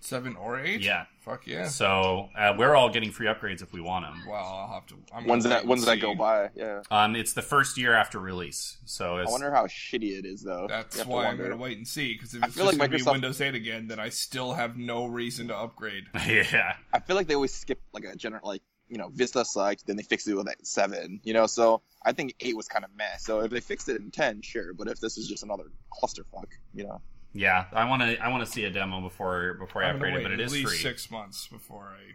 [0.00, 0.80] Seven or eight?
[0.80, 1.04] Yeah.
[1.20, 1.68] Fuck yeah.
[1.68, 4.22] So uh, we're all getting free upgrades if we want them.
[4.26, 4.94] Well, I'll have to.
[5.14, 5.66] I'm When's that?
[5.66, 6.48] When's that go by?
[6.54, 6.82] Yeah.
[6.90, 10.66] Um, it's the first year after release, so I wonder how shitty it is though.
[10.68, 12.14] That's have to why I'm going to wait and see.
[12.14, 14.78] Because if it's just like going to be Windows 8 again, then I still have
[14.78, 16.04] no reason to upgrade.
[16.26, 19.86] yeah, I feel like they always skip like a general like you know Vista sucked,
[19.86, 21.20] then they fixed it with like seven.
[21.24, 23.16] You know, so I think eight was kind of meh.
[23.18, 24.72] So if they fixed it in ten, sure.
[24.72, 27.02] But if this is just another clusterfuck, you know,
[27.32, 27.66] yeah.
[27.72, 30.32] I want to I want to see a demo before before I upgrade it, but
[30.32, 30.78] it at least free.
[30.78, 32.14] six months before I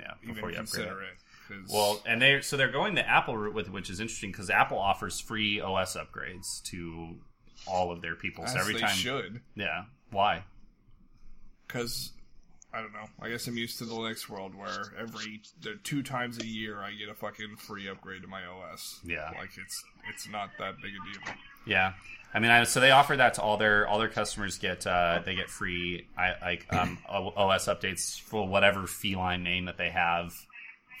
[0.00, 1.08] Yeah, even before you upgrade consider it.
[1.12, 1.18] it.
[1.48, 4.50] 'cause- Well, and they so they're going the Apple route with, which is interesting because
[4.50, 7.20] Apple offers free OS upgrades to
[7.66, 8.44] all of their people.
[8.44, 9.42] as So every they time, should.
[9.54, 9.84] yeah.
[10.10, 10.44] Why?
[11.66, 12.12] Because
[12.72, 13.06] I don't know.
[13.20, 15.42] I guess I'm used to the Linux world where every
[15.84, 19.00] two times a year I get a fucking free upgrade to my OS.
[19.04, 19.30] Yeah.
[19.38, 21.34] like it's it's not that big a deal.
[21.66, 21.94] Yeah,
[22.34, 24.58] I mean, I, so they offer that to all their all their customers.
[24.58, 29.78] Get uh, they get free I, like um, OS updates for whatever feline name that
[29.78, 30.34] they have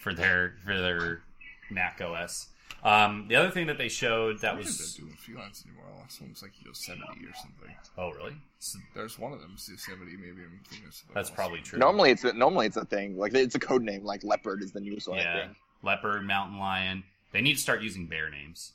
[0.00, 1.22] for their for their
[1.70, 2.48] Mac OS.
[2.84, 5.86] Um, the other thing that they showed that I haven't was been doing freelance anymore.
[6.00, 7.74] Last one was like Yosemite or something.
[7.98, 8.36] oh really?
[8.58, 10.16] So There's one of them, Yosemite.
[10.16, 11.34] Maybe I'm thinking of something that's else.
[11.34, 11.78] probably true.
[11.78, 13.16] normally it's a, normally it's a thing.
[13.16, 14.04] Like it's a code name.
[14.04, 15.18] Like leopard is the newest one.
[15.18, 15.48] Yeah,
[15.82, 17.04] leopard, mountain lion.
[17.32, 18.72] They need to start using bear names.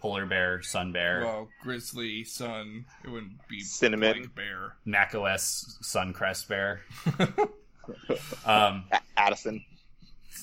[0.00, 2.84] Polar bear, sun bear, Well, grizzly, sun.
[3.04, 4.30] It wouldn't be Cinnamon.
[4.34, 4.76] bear.
[4.84, 6.82] Mac OS, Suncrest bear.
[8.44, 8.84] um,
[9.16, 9.64] Addison.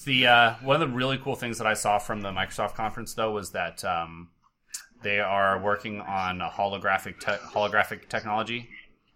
[0.05, 3.13] The uh, one of the really cool things that I saw from the Microsoft conference
[3.13, 4.29] though was that um,
[5.03, 8.69] they are working on a holographic te- holographic technology.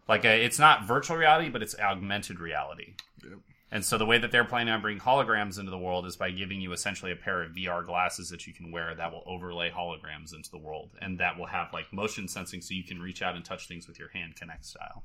[0.08, 2.94] Like uh it's not virtual reality, but it's augmented reality.
[3.24, 3.40] Yep.
[3.70, 6.32] And so the way that they're planning on bringing holograms into the world is by
[6.32, 9.70] giving you essentially a pair of VR glasses that you can wear that will overlay
[9.70, 13.22] holograms into the world, and that will have like motion sensing, so you can reach
[13.22, 15.04] out and touch things with your hand, Kinect style.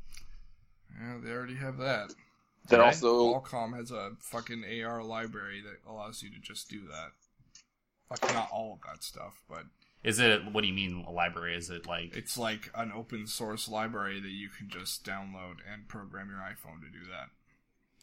[1.00, 2.14] Yeah, they already have that.
[2.68, 2.86] Then Okay.
[2.88, 7.10] also Qualcomm has a fucking AR library that allows you to just do that.
[8.10, 9.64] Like not all of that stuff, but
[10.04, 10.44] Is it?
[10.52, 11.56] What do you mean a library?
[11.56, 12.14] Is it like?
[12.16, 16.80] It's like an open source library that you can just download and program your iPhone
[16.82, 17.30] to do that.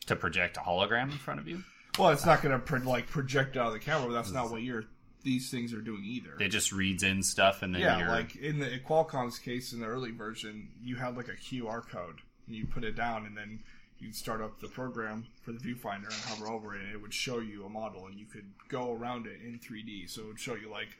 [0.05, 1.63] To project a hologram in front of you?
[1.97, 4.51] Well, it's not going to pro- like project out of the camera, but that's not
[4.51, 4.85] what your
[5.23, 6.31] these things are doing either.
[6.39, 9.73] It just reads in stuff and then yeah, you're like in the in Qualcomm's case,
[9.73, 13.25] in the early version, you had like a QR code, and you put it down,
[13.25, 13.59] and then
[13.99, 17.13] you'd start up the program for the viewfinder and hover over it, and it would
[17.13, 20.09] show you a model, and you could go around it in 3D.
[20.09, 20.97] So it would show you like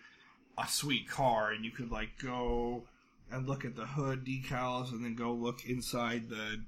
[0.57, 2.83] a sweet car, and you could like go
[3.31, 6.61] and look at the hood decals, and then go look inside the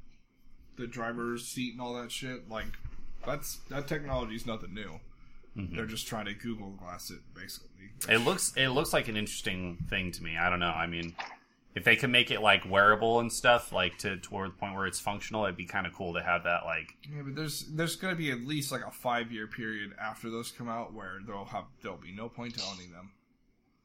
[0.82, 2.50] the driver's seat and all that shit.
[2.50, 2.78] Like
[3.26, 5.00] that's that technology is nothing new.
[5.58, 5.76] Mm-hmm.
[5.76, 7.70] They're just trying to Google Glass it, basically.
[8.10, 10.38] it looks it looks like an interesting thing to me.
[10.38, 10.68] I don't know.
[10.68, 11.16] I mean,
[11.76, 14.88] if they could make it like wearable and stuff, like to toward the point where
[14.88, 16.66] it's functional, it'd be kind of cool to have that.
[16.66, 19.92] Like, Yeah, but there's there's going to be at least like a five year period
[20.02, 23.12] after those come out where there'll have there'll be no point to owning them.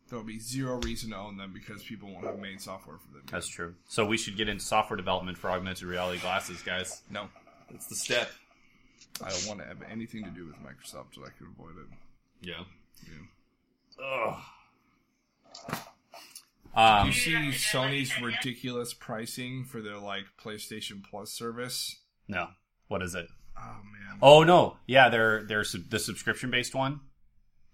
[0.08, 3.22] There'll be zero reason to own them because people won't have made software for them.
[3.24, 3.32] yet.
[3.32, 3.74] that's true.
[3.88, 7.02] So we should get into software development for augmented reality glasses, guys.
[7.10, 7.28] No,
[7.70, 8.30] That's the step.
[9.24, 11.86] I don't want to have anything to do with Microsoft so I can avoid it.
[12.40, 12.62] Yeah.
[13.98, 14.36] Yeah.
[16.74, 21.96] Um, You see Sony's ridiculous pricing for their like PlayStation Plus service.
[22.28, 22.48] no.
[22.88, 23.26] What is it?
[23.58, 24.18] Oh man.
[24.22, 24.76] Oh no.
[24.86, 27.00] Yeah, they're they're the subscription based one.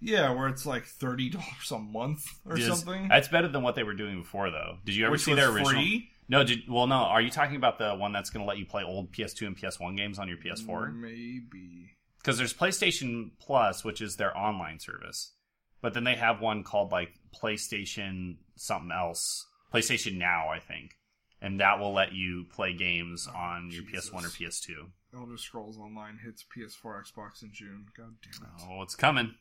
[0.03, 3.09] Yeah, where it's like thirty dollars a month or something.
[3.09, 4.79] That's better than what they were doing before, though.
[4.85, 5.71] Did you ever Which see their original?
[5.71, 6.11] free?
[6.29, 6.97] No, did well, no.
[6.97, 9.57] Are you talking about the one that's going to let you play old PS2 and
[9.57, 10.95] PS1 games on your PS4?
[10.95, 11.91] Maybe.
[12.19, 15.33] Because there's PlayStation Plus, which is their online service,
[15.81, 17.11] but then they have one called like
[17.43, 20.93] PlayStation something else, PlayStation Now, I think,
[21.41, 24.75] and that will let you play games oh, on your PS1 or PS2.
[25.15, 27.87] Elder Scrolls Online hits PS4, Xbox in June.
[27.97, 28.65] God damn it.
[28.71, 29.35] Oh, it's coming.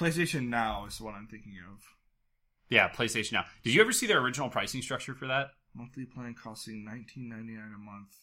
[0.00, 1.84] PlayStation Now is what I'm thinking of.
[2.70, 3.44] Yeah, PlayStation Now.
[3.62, 5.50] Did you ever see their original pricing structure for that?
[5.74, 8.14] Monthly plan costing 19.99 a month.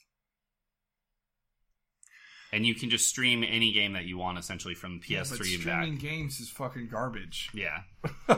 [2.51, 5.31] And you can just stream any game that you want essentially from PS3 yeah, but
[5.31, 5.83] and back.
[5.83, 7.49] streaming games is fucking garbage.
[7.53, 7.81] Yeah.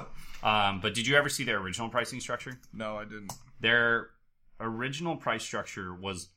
[0.43, 2.59] um, but did you ever see their original pricing structure?
[2.73, 3.31] No, I didn't.
[3.61, 4.09] Their
[4.59, 6.29] original price structure was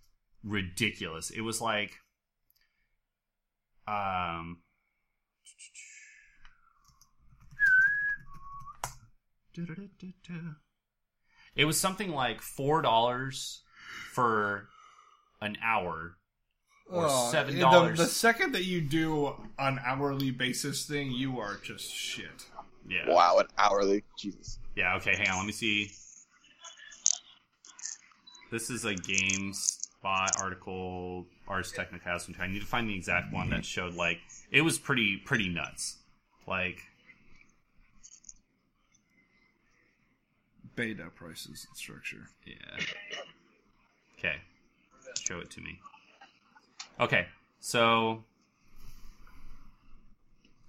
[0.44, 1.30] ridiculous.
[1.30, 1.94] It was like,
[3.88, 4.59] um,
[11.57, 13.62] it was something like four dollars
[14.12, 14.68] for
[15.40, 16.16] an hour,
[16.90, 17.98] or Oh, seven the, dollars.
[17.98, 22.46] the second that you do an hourly basis thing, you are just shit.
[22.88, 23.09] Yeah.
[23.09, 24.05] Wow, an hourly.
[24.18, 24.59] Jesus.
[24.76, 25.90] Yeah, okay, hang on, let me see.
[28.50, 32.05] This is a GameSpot article, Ars Technica.
[32.09, 32.28] has.
[32.38, 34.18] I need to find the exact one that showed like
[34.50, 35.96] it was pretty pretty nuts.
[36.46, 36.80] Like
[40.74, 42.28] Beta prices and structure.
[42.46, 42.84] yeah.
[44.18, 44.36] Okay.
[45.20, 45.78] Show it to me.
[47.00, 47.26] Okay.
[47.60, 48.24] So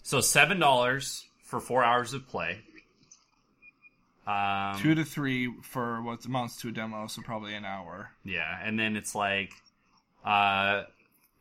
[0.01, 2.61] so seven dollars for four hours of play.
[4.25, 8.11] Um, Two to three for what amounts to a demo, so probably an hour.
[8.23, 9.51] Yeah, and then it's like,
[10.23, 10.83] uh,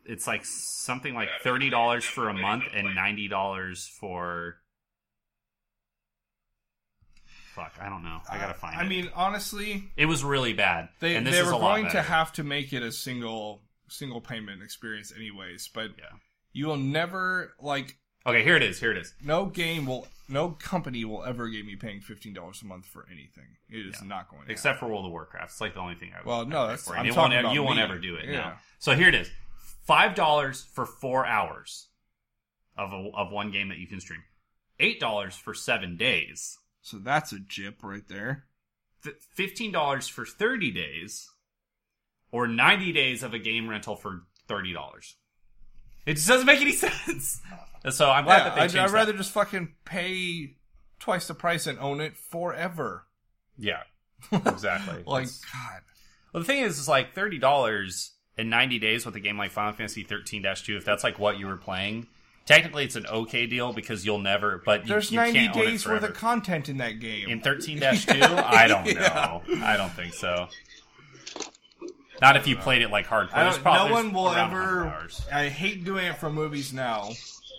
[0.05, 4.57] it's like something like thirty dollars for a month and ninety dollars for.
[7.55, 8.19] Fuck, I don't know.
[8.29, 8.87] I gotta uh, find I it.
[8.87, 10.89] mean, honestly, it was really bad.
[10.99, 12.01] they and this they is were a lot going to better.
[12.07, 16.05] have to make it a single single payment experience anyways, but Yeah.
[16.51, 18.79] you will never like Okay, here it is.
[18.79, 19.13] Here it is.
[19.23, 23.05] no game will no company will ever get me paying fifteen dollars a month for
[23.11, 23.57] anything.
[23.69, 26.11] It is not going to Except for World of Warcraft, it's like the only thing
[26.15, 26.19] I.
[26.19, 26.95] would Well, no, that's- for.
[26.95, 28.25] I'm And talking won't, about you won't ever do it.
[28.27, 28.31] No.
[28.33, 28.53] Yeah.
[28.79, 29.29] So here it is:
[29.85, 31.87] five dollars for four hours
[32.77, 34.23] of a, of one game that you can stream.
[34.79, 36.57] Eight dollars for seven days.
[36.83, 38.43] So that's a jip right there.
[39.33, 41.29] Fifteen dollars for thirty days,
[42.31, 45.15] or ninety days of a game rental for thirty dollars.
[46.05, 47.41] It just doesn't make any sense.
[47.89, 48.93] So I'm glad Yeah, that they I'd, changed I'd that.
[48.93, 50.55] rather just fucking pay
[50.99, 53.05] twice the price and own it forever.
[53.57, 53.83] Yeah,
[54.31, 55.03] exactly.
[55.05, 55.81] Like It's- God,
[56.33, 59.51] well, the thing is, is like thirty dollars in ninety days with a game like
[59.51, 62.07] Final Fantasy 13-2 If that's like what you were playing,
[62.45, 64.61] technically it's an okay deal because you'll never.
[64.65, 67.29] But you, there's you 90 can't own it days worth of content in that game.
[67.29, 67.85] in thirteen two.
[67.87, 69.41] I don't know.
[69.63, 70.47] I don't think so.
[72.21, 73.61] Not if you played it like hardcore.
[73.61, 75.07] Probably no one will ever.
[75.31, 77.09] I hate doing it for movies now.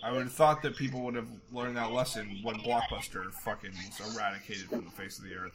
[0.03, 4.15] I would have thought that people would have learned that lesson when Blockbuster fucking was
[4.15, 5.53] eradicated from the face of the earth.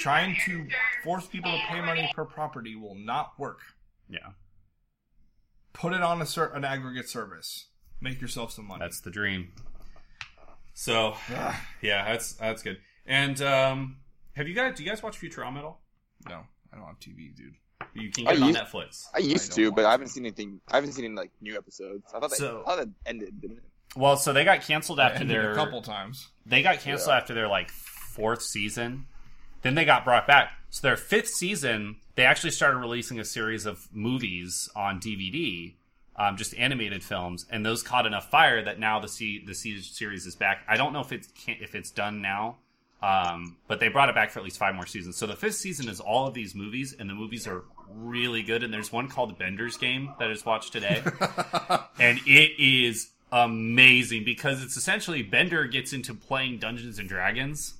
[0.00, 0.66] Trying to
[1.04, 3.60] force people to pay money per property will not work.
[4.08, 4.30] Yeah.
[5.72, 7.66] Put it on a ser- an aggregate service.
[8.00, 8.80] Make yourself some money.
[8.80, 9.52] That's the dream.
[10.74, 12.78] So, Ah, yeah, that's that's good.
[13.06, 13.96] And um,
[14.34, 14.76] have you guys?
[14.76, 15.80] Do you guys watch Futurama at all?
[16.28, 16.42] no,
[16.72, 17.54] I don't have TV, dude.
[17.94, 19.04] You can I get it on used- Netflix.
[19.14, 20.60] I used I to, don't but I haven't seen anything.
[20.68, 22.04] I haven't seen any like new episodes.
[22.14, 23.62] I thought that, So- I thought that ended, didn't it?
[23.94, 26.28] Well, so they got canceled after Ended their a couple times.
[26.44, 29.06] they got canceled after their like fourth season.
[29.62, 30.50] Then they got brought back.
[30.68, 35.74] So their fifth season, they actually started releasing a series of movies on DVD,
[36.18, 39.80] um, just animated films, and those caught enough fire that now the se- the se-
[39.80, 40.64] series is back.
[40.68, 42.56] I don't know if it's if it's done now,
[43.02, 45.16] um, but they brought it back for at least five more seasons.
[45.16, 48.62] So the fifth season is all of these movies, and the movies are really good.
[48.62, 51.02] And there's one called Bender's Game that I just watched today
[52.00, 57.74] and it is amazing because it's essentially Bender gets into playing Dungeons and Dragons,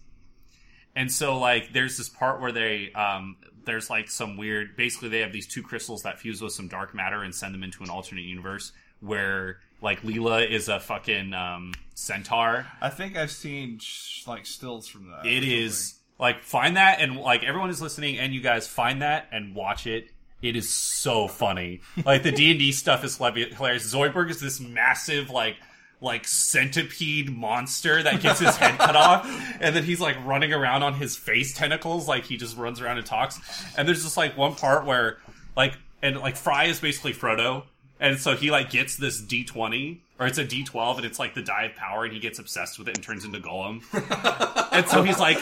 [0.94, 5.20] and so like there's this part where they um there's like some weird basically they
[5.20, 7.90] have these two crystals that fuse with some dark matter and send them into an
[7.90, 12.66] alternate universe where like Leela is a fucking um centaur.
[12.80, 13.80] I think I've seen
[14.26, 15.26] like stills from that.
[15.26, 19.28] It is like find that and like everyone is listening and you guys find that
[19.32, 20.10] and watch it.
[20.42, 21.80] It is so funny.
[22.04, 23.92] Like the D and D stuff is hilarious.
[23.92, 25.56] Zoidberg is this massive like
[26.00, 29.24] like centipede monster that gets his head cut off,
[29.60, 32.98] and then he's like running around on his face tentacles, like he just runs around
[32.98, 33.40] and talks.
[33.76, 35.18] And there's just like one part where
[35.56, 37.64] like and like Fry is basically Frodo,
[37.98, 41.18] and so he like gets this D twenty or it's a D twelve, and it's
[41.18, 43.82] like the die of power, and he gets obsessed with it and turns into Gollum.
[44.72, 45.38] and so he's like,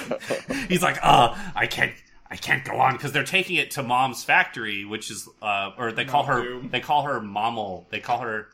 [0.68, 1.92] he's like, uh, I can't.
[2.30, 5.92] I can't go on because they're taking it to mom's factory, which is, uh, or
[5.92, 6.68] they call her, Doom.
[6.72, 7.86] they call her Mommel.
[7.90, 8.48] They call her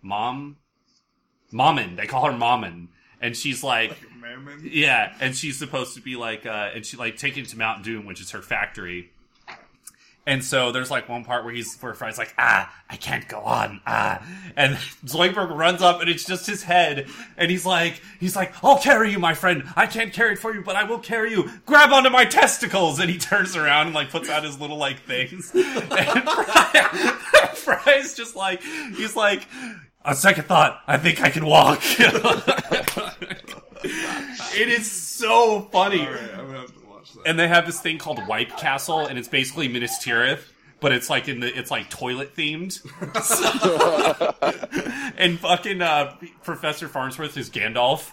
[0.00, 0.56] mom,
[1.52, 1.96] Mommin.
[1.96, 2.88] They call her Mommin,
[3.20, 3.96] and she's like.
[4.20, 4.60] Mammon?
[4.62, 7.82] yeah, and she's supposed to be like, uh, and she like taking it to Mount
[7.84, 9.10] Doom, which is her factory.
[10.28, 13.40] And so there's like one part where he's where Fry's like, ah, I can't go
[13.40, 14.22] on, ah,
[14.56, 14.74] and
[15.06, 19.10] Zoidberg runs up and it's just his head, and he's like, he's like, I'll carry
[19.10, 19.64] you, my friend.
[19.74, 21.50] I can't carry it for you, but I will carry you.
[21.64, 25.00] Grab onto my testicles, and he turns around and like puts out his little like
[25.00, 25.64] things, and
[26.24, 29.48] Fry, Fry's just like, he's like,
[30.04, 31.82] on second thought, I think I can walk.
[34.54, 36.00] it is so funny.
[36.00, 37.26] Alright, I'm gonna have to watch that.
[37.26, 40.40] And they have this thing called Wipe Castle, and it's basically Minas Tirith,
[40.80, 42.80] but it's like in the it's like toilet themed.
[45.18, 48.10] and fucking uh, Professor Farnsworth is Gandalf.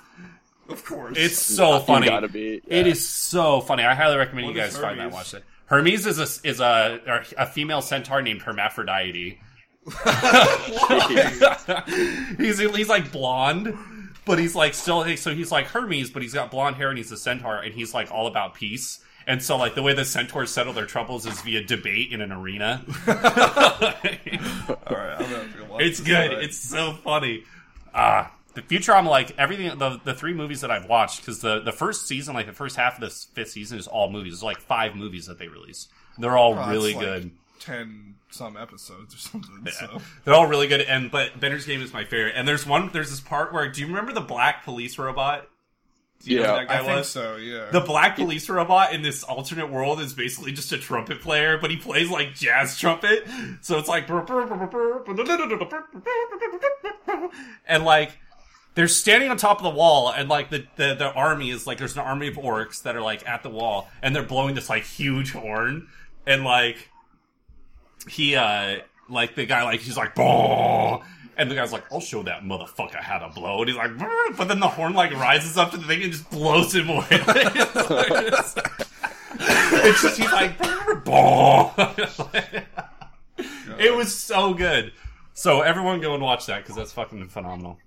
[0.69, 1.17] of course.
[1.17, 2.07] It's so funny.
[2.07, 2.85] gotta be, yeah.
[2.85, 3.83] is so funny.
[3.83, 5.11] I highly recommend What you guys find that.
[5.11, 5.43] Watch it.
[5.67, 9.39] Hermes is a is a a female centaur named Hermaphrodite.
[12.37, 13.77] he's he's like blonde,
[14.25, 17.11] but he's like still so he's like Hermes, but he's got blonde hair and he's
[17.11, 18.99] a centaur and he's like all about peace.
[19.27, 22.31] And so like the way the centaurs settle their troubles is via debate in an
[22.31, 22.83] arena.
[23.07, 26.29] Alright, I'm gonna have to go watch it's good.
[26.29, 26.43] tonight.
[26.43, 27.43] It's so funny.
[27.93, 31.71] Ah, the Futurama, like everything, the the three movies that I've watched, because the the
[31.71, 34.33] first season, like the first half of this fifth season, is all movies.
[34.33, 35.87] It's like five movies that they release.
[36.17, 37.31] They're all Oh, really like good.
[37.65, 39.67] Ten some episodes or something.
[39.71, 40.81] So They're all really good.
[40.81, 42.33] And but Bender's Game is my favorite.
[42.35, 42.89] And there's one.
[42.93, 45.47] There's this part where do you remember the black police robot?
[46.21, 46.51] Do you Yeah.
[46.51, 47.35] who that guy I think so.
[47.37, 47.69] Yeah.
[47.71, 51.71] The black police robot in this alternate world is basically just a trumpet player, but
[51.71, 53.27] he plays like jazz trumpet.
[53.61, 54.07] So it's like
[57.67, 58.17] and like
[58.75, 61.77] they're standing on top of the wall and like the, the, the army is like
[61.77, 64.69] there's an army of orcs that are like at the wall and they're blowing this
[64.69, 65.87] like huge horn
[66.27, 66.89] and like
[68.07, 68.77] he uh
[69.09, 70.15] like the guy like he's like
[71.37, 73.59] and the guy's like I'll show that motherfucker how to blow.
[73.59, 73.91] And he's like
[74.37, 77.05] but then the horn like rises up to the thing and just blows him away.
[79.37, 80.53] It's, just he's like
[83.77, 84.93] it was so good.
[85.33, 87.77] So everyone go and watch that because that's fucking phenomenal.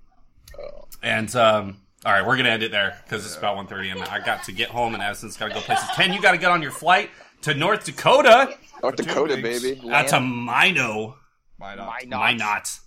[1.02, 4.24] And um all right, we're gonna end it there because it's about 1.30 and I
[4.24, 5.88] got to get home and Addison's got to go places.
[5.96, 7.10] Ken, you got to get on your flight
[7.42, 8.56] to North Dakota.
[8.82, 9.62] North Dakota, weeks.
[9.62, 9.80] baby.
[9.80, 11.16] To Land- Mino.
[11.58, 11.86] Why not?
[11.88, 12.18] Why not?
[12.20, 12.78] Why not?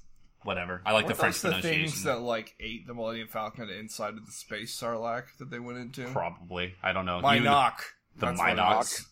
[0.43, 0.81] Whatever.
[0.85, 1.85] I like the Weren't French those the pronunciation.
[1.91, 5.77] things that like ate the Millennium Falcon inside of the space Sarlacc that they went
[5.77, 6.05] into?
[6.11, 6.73] Probably.
[6.81, 7.17] I don't know.
[7.17, 7.77] You- Mynock.
[8.17, 9.05] The That's Mynock.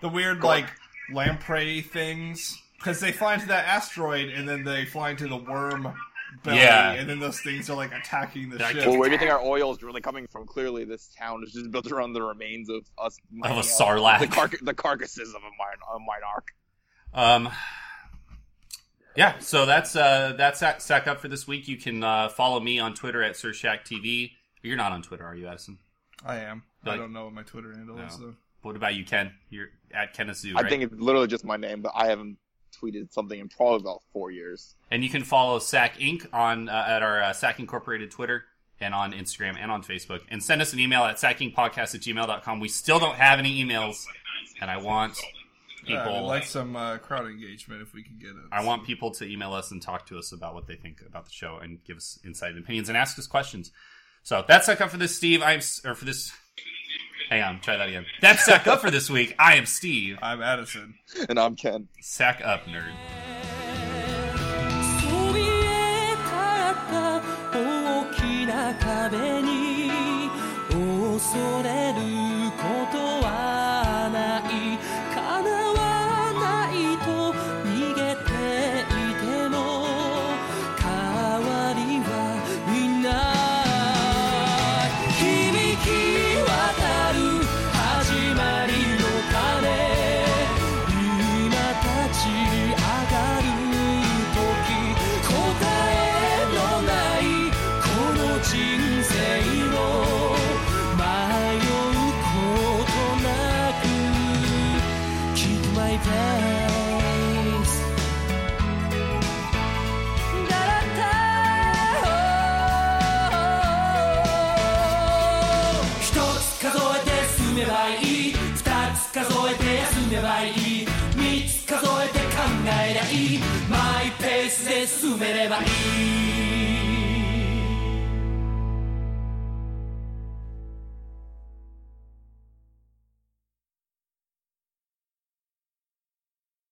[0.00, 0.66] The weird like
[1.12, 2.56] lamprey things.
[2.78, 5.92] Because they fly into that asteroid and then they fly into the worm
[6.44, 6.92] belly, Yeah.
[6.92, 8.86] and then those things are like attacking the That ship.
[8.86, 10.46] Well, where do you think our oil is really coming from?
[10.46, 13.18] Clearly, this town is just built around the remains of us.
[13.30, 14.20] mining a Sarlacc.
[14.20, 17.36] The, car- the carcasses of a, min- a Minarch.
[17.36, 17.50] Um,
[19.16, 21.66] yeah, so that's uh, that's that sack up for this week.
[21.68, 24.32] You can uh, follow me on Twitter at SirShackTV.
[24.62, 25.78] You're not on Twitter, are you, Addison?
[26.24, 26.62] I am.
[26.84, 28.18] Like- I don't know what my Twitter handle is.
[28.18, 28.26] No.
[28.28, 28.34] Though.
[28.62, 29.32] What about you, Ken?
[29.48, 30.70] You're at Kenneth Zoo, I right?
[30.70, 32.36] think it's literally just my name, but I haven't
[32.72, 34.74] tweeted something in probably about four years.
[34.90, 36.26] And you can follow SAC Inc.
[36.32, 38.44] on uh, at our uh, SAC Incorporated Twitter
[38.80, 40.20] and on Instagram and on Facebook.
[40.30, 42.60] And send us an email at sackingpodcast at gmail.com.
[42.60, 44.04] We still don't have any emails,
[44.60, 45.18] and I want
[45.86, 46.26] Yeah, I'd people.
[46.26, 48.36] like some uh, crowd engagement if we can get it.
[48.50, 51.26] I want people to email us and talk to us about what they think about
[51.26, 53.70] the show and give us insight and opinions and ask us questions.
[54.22, 55.42] So that's Suck Up for this, Steve.
[55.42, 56.32] I'm or for this.
[57.29, 58.05] Hang on, try that again.
[58.21, 59.35] That's Sack Up for this week.
[59.39, 60.17] I am Steve.
[60.21, 60.95] I'm Addison.
[61.27, 61.87] And I'm Ken.
[62.01, 62.91] Sack up, nerd.
[65.01, 67.21] そびえ立った
[67.51, 69.89] 大きな壁に
[70.69, 72.28] 恐れる